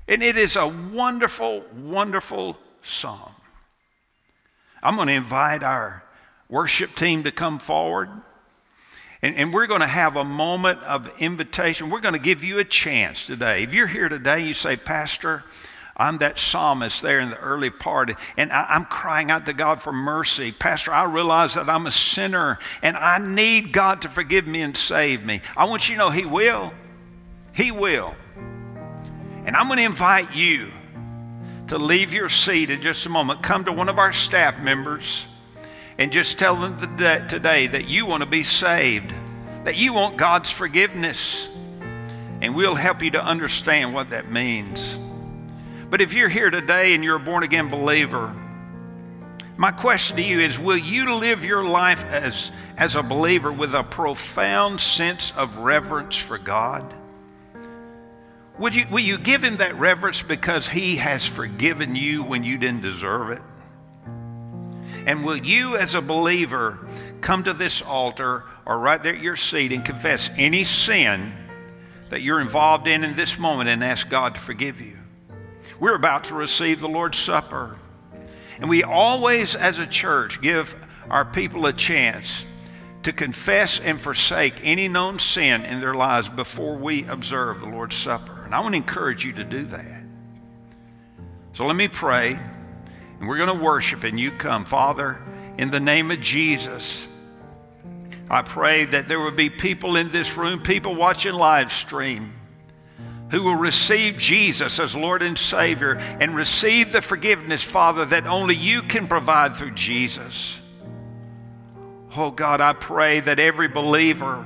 And 0.07 0.21
it 0.21 0.37
is 0.37 0.55
a 0.55 0.67
wonderful, 0.67 1.63
wonderful 1.75 2.57
song. 2.83 3.33
I'm 4.83 4.95
going 4.95 5.07
to 5.07 5.13
invite 5.15 5.63
our 5.63 6.03
worship 6.47 6.95
team 6.95 7.23
to 7.23 7.31
come 7.31 7.57
forward. 7.57 8.09
And, 9.25 9.35
and 9.37 9.51
we're 9.51 9.65
going 9.65 9.81
to 9.81 9.87
have 9.87 10.17
a 10.17 10.23
moment 10.23 10.83
of 10.83 11.09
invitation. 11.17 11.89
We're 11.89 11.99
going 11.99 12.13
to 12.13 12.19
give 12.19 12.43
you 12.43 12.59
a 12.59 12.63
chance 12.63 13.25
today. 13.25 13.63
If 13.63 13.73
you're 13.73 13.87
here 13.87 14.07
today, 14.07 14.45
you 14.45 14.53
say, 14.53 14.77
Pastor, 14.77 15.43
I'm 15.97 16.19
that 16.19 16.37
psalmist 16.37 17.01
there 17.01 17.19
in 17.19 17.31
the 17.31 17.39
early 17.39 17.71
part, 17.71 18.11
and 18.37 18.51
I, 18.51 18.75
am 18.75 18.85
crying 18.85 19.31
out 19.31 19.47
to 19.47 19.53
God 19.53 19.81
for 19.81 19.91
mercy. 19.91 20.51
Pastor, 20.51 20.93
I 20.93 21.05
realize 21.05 21.55
that 21.55 21.71
I'm 21.71 21.87
a 21.87 21.91
sinner 21.91 22.59
and 22.83 22.95
I 22.95 23.17
need 23.17 23.73
God 23.73 24.03
to 24.03 24.09
forgive 24.09 24.45
me 24.45 24.61
and 24.61 24.77
save 24.77 25.25
me. 25.25 25.41
I 25.57 25.65
want 25.65 25.89
you 25.89 25.95
to 25.95 25.99
know 25.99 26.09
He 26.11 26.27
will. 26.27 26.71
He 27.51 27.71
will. 27.71 28.13
And 28.35 29.55
I'm 29.55 29.65
going 29.65 29.79
to 29.79 29.85
invite 29.85 30.35
you 30.35 30.69
to 31.69 31.79
leave 31.79 32.13
your 32.13 32.29
seat 32.29 32.69
in 32.69 32.79
just 32.83 33.07
a 33.07 33.09
moment. 33.09 33.41
Come 33.41 33.65
to 33.65 33.71
one 33.71 33.89
of 33.89 33.97
our 33.97 34.13
staff 34.13 34.59
members 34.59 35.25
and 35.97 36.11
just 36.11 36.37
tell 36.37 36.55
them 36.55 36.77
today 37.27 37.67
that 37.67 37.87
you 37.87 38.05
want 38.05 38.21
to 38.21 38.29
be 38.29 38.43
saved, 38.43 39.13
that 39.63 39.77
you 39.77 39.93
want 39.93 40.17
God's 40.17 40.51
forgiveness. 40.51 41.49
And 42.41 42.53
we'll 42.53 42.75
help 42.75 43.01
you 43.01 43.11
to 43.11 43.23
understand 43.23 43.93
what 43.93 44.09
that 44.09 44.29
means. 44.29 44.99
But 45.89 46.01
if 46.01 46.13
you're 46.13 46.29
here 46.29 46.49
today 46.49 46.93
and 46.93 47.03
you're 47.03 47.15
a 47.15 47.19
born 47.19 47.43
again 47.43 47.69
believer, 47.69 48.35
my 49.57 49.71
question 49.71 50.17
to 50.17 50.23
you 50.23 50.41
is 50.41 50.59
Will 50.59 50.77
you 50.77 51.15
live 51.15 51.45
your 51.45 51.63
life 51.63 52.03
as, 52.05 52.51
as 52.77 52.95
a 52.95 53.03
believer 53.03 53.51
with 53.51 53.73
a 53.73 53.83
profound 53.83 54.81
sense 54.81 55.31
of 55.37 55.57
reverence 55.57 56.17
for 56.17 56.37
God? 56.37 56.93
Would 58.59 58.75
you, 58.75 58.85
will 58.91 58.99
you 58.99 59.17
give 59.17 59.43
Him 59.43 59.57
that 59.57 59.75
reverence 59.75 60.21
because 60.21 60.67
He 60.67 60.97
has 60.97 61.25
forgiven 61.25 61.95
you 61.95 62.23
when 62.23 62.43
you 62.43 62.57
didn't 62.57 62.81
deserve 62.81 63.31
it? 63.31 63.41
And 65.05 65.23
will 65.23 65.37
you, 65.37 65.77
as 65.77 65.93
a 65.93 66.01
believer, 66.01 66.87
come 67.21 67.43
to 67.43 67.53
this 67.53 67.81
altar 67.81 68.43
or 68.65 68.79
right 68.79 69.01
there 69.01 69.15
at 69.15 69.21
your 69.21 69.35
seat 69.35 69.71
and 69.71 69.85
confess 69.85 70.29
any 70.35 70.63
sin 70.63 71.33
that 72.09 72.21
you're 72.21 72.41
involved 72.41 72.87
in 72.87 73.03
in 73.03 73.15
this 73.15 73.37
moment 73.37 73.69
and 73.69 73.83
ask 73.83 74.09
God 74.09 74.35
to 74.35 74.41
forgive 74.41 74.81
you? 74.81 74.97
We're 75.79 75.95
about 75.95 76.25
to 76.25 76.35
receive 76.35 76.79
the 76.79 76.89
Lord's 76.89 77.17
Supper. 77.17 77.77
And 78.59 78.69
we 78.69 78.83
always, 78.83 79.55
as 79.55 79.79
a 79.79 79.85
church, 79.85 80.41
give 80.41 80.75
our 81.09 81.25
people 81.25 81.65
a 81.65 81.73
chance 81.73 82.45
to 83.03 83.13
confess 83.13 83.79
and 83.79 84.01
forsake 84.01 84.55
any 84.63 84.87
known 84.87 85.19
sin 85.19 85.63
in 85.65 85.79
their 85.79 85.93
lives 85.93 86.27
before 86.27 86.77
we 86.77 87.05
observe 87.05 87.59
the 87.59 87.67
Lord's 87.67 87.95
Supper. 87.95 88.43
And 88.45 88.55
I 88.55 88.59
want 88.61 88.73
to 88.73 88.77
encourage 88.77 89.23
you 89.23 89.33
to 89.33 89.43
do 89.43 89.63
that. 89.65 90.03
So 91.53 91.65
let 91.65 91.75
me 91.75 91.87
pray, 91.87 92.39
and 93.25 93.29
we're 93.31 93.43
going 93.43 93.57
to 93.57 93.65
worship, 93.65 94.03
and 94.03 94.19
you 94.19 94.29
come. 94.29 94.65
Father, 94.65 95.19
in 95.57 95.71
the 95.71 95.79
name 95.79 96.11
of 96.11 96.19
Jesus, 96.19 97.07
I 98.29 98.43
pray 98.43 98.85
that 98.85 99.07
there 99.07 99.19
would 99.19 99.35
be 99.35 99.49
people 99.49 99.95
in 99.95 100.11
this 100.11 100.37
room, 100.37 100.61
people 100.61 100.93
watching 100.93 101.33
live 101.33 101.73
stream 101.73 102.35
who 103.31 103.41
will 103.41 103.55
receive 103.55 104.17
Jesus 104.17 104.79
as 104.79 104.95
Lord 104.95 105.23
and 105.23 105.35
Savior 105.35 105.95
and 105.95 106.35
receive 106.35 106.91
the 106.91 107.01
forgiveness, 107.01 107.63
Father, 107.63 108.05
that 108.05 108.27
only 108.27 108.53
you 108.53 108.83
can 108.83 109.07
provide 109.07 109.55
through 109.55 109.71
Jesus. 109.71 110.59
Oh 112.15 112.29
God, 112.29 112.61
I 112.61 112.73
pray 112.73 113.21
that 113.21 113.39
every 113.39 113.69
believer 113.69 114.45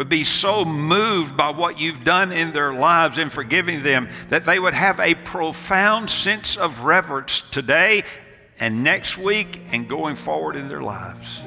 would 0.00 0.08
be 0.08 0.24
so 0.24 0.64
moved 0.64 1.36
by 1.36 1.50
what 1.50 1.78
you've 1.78 2.04
done 2.04 2.32
in 2.32 2.52
their 2.52 2.72
lives 2.72 3.18
in 3.18 3.28
forgiving 3.28 3.82
them 3.82 4.08
that 4.30 4.46
they 4.46 4.58
would 4.58 4.72
have 4.72 4.98
a 4.98 5.14
profound 5.14 6.08
sense 6.08 6.56
of 6.56 6.80
reverence 6.80 7.42
today 7.50 8.02
and 8.58 8.82
next 8.82 9.18
week 9.18 9.60
and 9.72 9.90
going 9.90 10.16
forward 10.16 10.56
in 10.56 10.68
their 10.68 10.80
lives. 10.80 11.40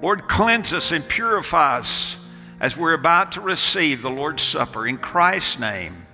Lord, 0.00 0.28
cleanse 0.28 0.72
us 0.72 0.92
and 0.92 1.06
purify 1.06 1.80
us 1.80 2.16
as 2.58 2.74
we're 2.74 2.94
about 2.94 3.32
to 3.32 3.42
receive 3.42 4.00
the 4.00 4.08
Lord's 4.08 4.42
Supper. 4.42 4.86
In 4.86 4.96
Christ's 4.96 5.58
name, 5.58 6.06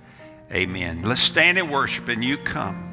amen. 0.51 1.03
Let's 1.03 1.21
stand 1.21 1.57
and 1.57 1.71
worship, 1.71 2.09
and 2.09 2.21
you 2.21 2.35
come. 2.35 2.86